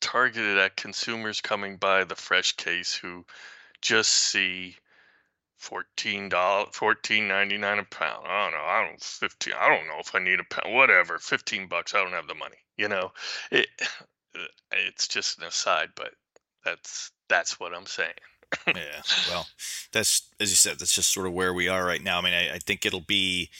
targeted 0.00 0.58
at 0.58 0.76
consumers 0.76 1.40
coming 1.40 1.76
by 1.76 2.04
the 2.04 2.16
fresh 2.16 2.52
case 2.56 2.94
who 2.94 3.24
just 3.80 4.10
see 4.12 4.76
fourteen 5.56 6.28
dollars, 6.28 6.70
fourteen 6.72 7.28
ninety 7.28 7.58
nine 7.58 7.78
a 7.78 7.84
pound. 7.84 8.26
I 8.26 8.44
don't 8.44 8.52
know. 8.58 8.64
I 8.64 8.86
don't 8.86 9.02
fifteen. 9.02 9.54
I 9.58 9.68
don't 9.68 9.86
know 9.88 9.98
if 9.98 10.14
I 10.14 10.18
need 10.18 10.40
a 10.40 10.44
pound. 10.44 10.74
Whatever, 10.74 11.18
fifteen 11.18 11.66
bucks. 11.68 11.94
I 11.94 12.02
don't 12.02 12.12
have 12.12 12.28
the 12.28 12.34
money. 12.34 12.58
You 12.76 12.88
know, 12.88 13.12
it. 13.50 13.68
It's 14.72 15.08
just 15.08 15.38
an 15.38 15.44
aside, 15.44 15.88
but 15.96 16.14
that's 16.64 17.10
that's 17.28 17.58
what 17.58 17.74
I'm 17.74 17.86
saying. 17.86 18.14
yeah. 18.66 19.02
Well, 19.28 19.46
that's 19.92 20.22
as 20.40 20.50
you 20.50 20.56
said. 20.56 20.78
That's 20.78 20.94
just 20.94 21.12
sort 21.12 21.26
of 21.26 21.32
where 21.32 21.54
we 21.54 21.68
are 21.68 21.84
right 21.84 22.02
now. 22.02 22.18
I 22.18 22.20
mean, 22.22 22.34
I, 22.34 22.54
I 22.54 22.58
think 22.58 22.84
it'll 22.84 23.00
be 23.00 23.50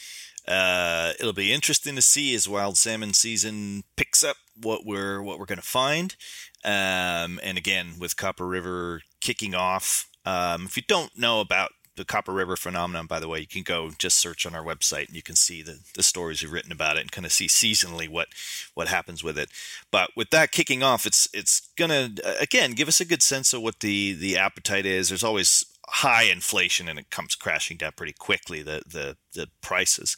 uh, 0.47 1.13
it'll 1.21 1.33
be 1.33 1.53
interesting 1.53 1.95
to 1.97 2.03
see 2.03 2.35
as 2.35 2.49
wild 2.49 2.77
salmon 2.77 3.15
season 3.15 3.85
picks 3.97 4.25
up 4.25 4.37
what 4.61 4.85
we're 4.85 5.23
what 5.23 5.39
we're 5.39 5.47
going 5.47 5.59
to 5.59 5.63
find. 5.63 6.17
Um, 6.65 7.41
and 7.43 7.57
again, 7.57 7.95
with 7.99 8.17
Copper 8.17 8.47
River 8.47 9.03
kicking 9.21 9.55
off, 9.55 10.09
um, 10.25 10.67
if 10.67 10.77
you 10.77 10.83
don't 10.87 11.17
know 11.19 11.41
about 11.41 11.71
the 12.01 12.05
Copper 12.07 12.33
River 12.33 12.57
phenomenon, 12.57 13.07
by 13.07 13.21
the 13.21 13.29
way, 13.29 13.41
you 13.41 13.47
can 13.47 13.63
go 13.63 13.91
just 13.99 14.17
search 14.17 14.47
on 14.47 14.55
our 14.55 14.65
website 14.65 15.09
and 15.09 15.17
you 15.17 15.23
can 15.23 15.37
see 15.37 15.63
the, 15.63 15.79
the 15.95 16.03
stories 16.03 16.43
we've 16.43 16.51
written 16.51 16.73
about 16.73 16.97
it 16.97 17.01
and 17.01 17.13
kind 17.13 17.27
of 17.27 17.33
see 17.33 17.47
seasonally 17.47 18.09
what 18.09 18.29
what 18.75 18.89
happens 18.89 19.23
with 19.23 19.39
it. 19.39 19.51
But 19.91 20.11
with 20.17 20.31
that 20.31 20.51
kicking 20.51 20.83
off, 20.83 21.05
it's 21.07 21.29
it's 21.35 21.69
gonna 21.77 22.11
again 22.41 22.73
give 22.73 22.89
us 22.89 23.01
a 23.01 23.05
good 23.05 23.23
sense 23.23 23.53
of 23.53 23.61
what 23.63 23.81
the 23.81 24.15
the 24.15 24.39
appetite 24.39 24.87
is. 24.87 25.09
There's 25.09 25.23
always 25.23 25.67
high 25.89 26.23
inflation 26.23 26.89
and 26.89 26.99
it 26.99 27.11
comes 27.11 27.35
crashing 27.35 27.77
down 27.77 27.93
pretty 27.97 28.15
quickly 28.15 28.63
the 28.63 28.83
the 28.87 29.17
the 29.35 29.49
prices. 29.61 30.17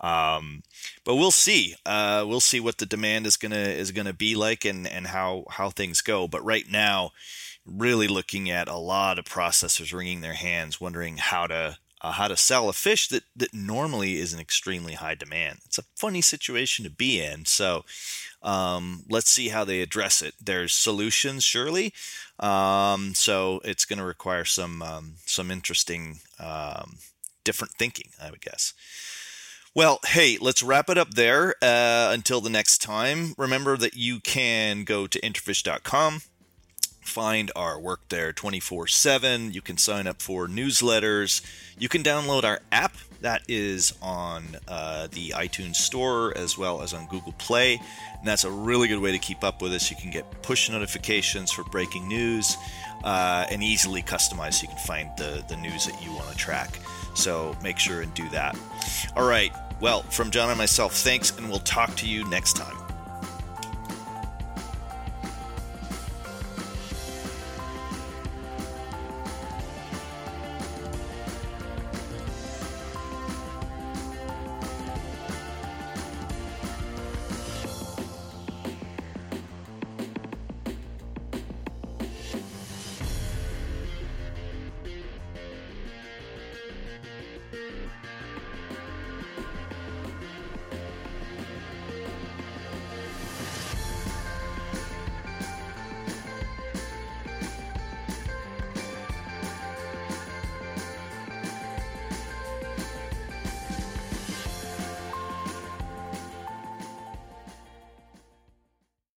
Um, 0.00 0.62
but 1.04 1.16
we'll 1.16 1.32
see. 1.32 1.74
Uh, 1.84 2.24
we'll 2.26 2.40
see 2.40 2.60
what 2.60 2.78
the 2.78 2.86
demand 2.86 3.26
is 3.26 3.36
gonna 3.36 3.56
is 3.56 3.92
gonna 3.92 4.14
be 4.14 4.34
like 4.34 4.64
and 4.64 4.86
and 4.86 5.08
how 5.08 5.44
how 5.50 5.68
things 5.68 6.00
go. 6.00 6.26
But 6.26 6.44
right 6.44 6.70
now, 6.70 7.12
really 7.70 8.08
looking 8.08 8.50
at 8.50 8.68
a 8.68 8.76
lot 8.76 9.18
of 9.18 9.24
processors 9.24 9.92
wringing 9.92 10.20
their 10.20 10.34
hands, 10.34 10.80
wondering 10.80 11.18
how 11.18 11.46
to 11.46 11.78
uh, 12.00 12.12
how 12.12 12.28
to 12.28 12.36
sell 12.36 12.68
a 12.68 12.72
fish 12.72 13.08
that 13.08 13.24
that 13.34 13.52
normally 13.52 14.18
is 14.18 14.32
in 14.32 14.40
extremely 14.40 14.94
high 14.94 15.14
demand. 15.14 15.58
It's 15.64 15.78
a 15.78 15.84
funny 15.96 16.20
situation 16.20 16.84
to 16.84 16.90
be 16.90 17.20
in. 17.20 17.44
So 17.44 17.84
um, 18.42 19.04
let's 19.08 19.30
see 19.30 19.48
how 19.48 19.64
they 19.64 19.80
address 19.80 20.22
it. 20.22 20.34
There's 20.40 20.72
solutions, 20.72 21.44
surely. 21.44 21.92
Um, 22.38 23.14
so 23.14 23.60
it's 23.64 23.84
going 23.84 23.98
to 23.98 24.04
require 24.04 24.44
some 24.44 24.82
um, 24.82 25.14
some 25.26 25.50
interesting 25.50 26.20
um, 26.38 26.98
different 27.44 27.74
thinking, 27.74 28.10
I 28.22 28.30
would 28.30 28.40
guess. 28.40 28.74
Well, 29.74 30.00
hey, 30.06 30.38
let's 30.40 30.62
wrap 30.62 30.88
it 30.88 30.98
up 30.98 31.14
there. 31.14 31.54
Uh, 31.62 32.10
until 32.12 32.40
the 32.40 32.50
next 32.50 32.78
time, 32.78 33.34
remember 33.36 33.76
that 33.76 33.94
you 33.94 34.18
can 34.18 34.84
go 34.84 35.06
to 35.06 35.20
intrafish.com 35.20 36.22
find 37.08 37.50
our 37.56 37.80
work 37.80 38.00
there 38.08 38.32
24 38.32 38.86
7. 38.86 39.52
You 39.52 39.60
can 39.60 39.76
sign 39.76 40.06
up 40.06 40.22
for 40.22 40.46
newsletters. 40.46 41.42
You 41.78 41.88
can 41.88 42.02
download 42.02 42.44
our 42.44 42.60
app 42.70 42.94
that 43.20 43.42
is 43.48 43.94
on 44.00 44.44
uh, 44.68 45.08
the 45.10 45.30
iTunes 45.30 45.76
Store 45.76 46.36
as 46.36 46.56
well 46.56 46.82
as 46.82 46.92
on 46.92 47.06
Google 47.06 47.32
Play. 47.32 47.74
And 47.74 48.26
that's 48.26 48.44
a 48.44 48.50
really 48.50 48.88
good 48.88 49.00
way 49.00 49.12
to 49.12 49.18
keep 49.18 49.42
up 49.42 49.60
with 49.60 49.72
us. 49.72 49.90
You 49.90 49.96
can 49.96 50.10
get 50.10 50.42
push 50.42 50.70
notifications 50.70 51.50
for 51.50 51.64
breaking 51.64 52.06
news 52.06 52.56
uh, 53.04 53.46
and 53.50 53.62
easily 53.62 54.02
customize 54.02 54.54
so 54.54 54.62
you 54.62 54.68
can 54.68 54.78
find 54.78 55.10
the, 55.16 55.44
the 55.48 55.56
news 55.56 55.86
that 55.86 56.02
you 56.02 56.12
want 56.12 56.28
to 56.30 56.36
track. 56.36 56.78
So 57.14 57.56
make 57.62 57.78
sure 57.78 58.02
and 58.02 58.12
do 58.14 58.28
that. 58.30 58.56
All 59.16 59.28
right. 59.28 59.52
Well, 59.80 60.02
from 60.02 60.30
John 60.30 60.48
and 60.48 60.58
myself, 60.58 60.94
thanks, 60.94 61.36
and 61.36 61.48
we'll 61.48 61.60
talk 61.60 61.94
to 61.96 62.08
you 62.08 62.24
next 62.28 62.56
time. 62.56 62.87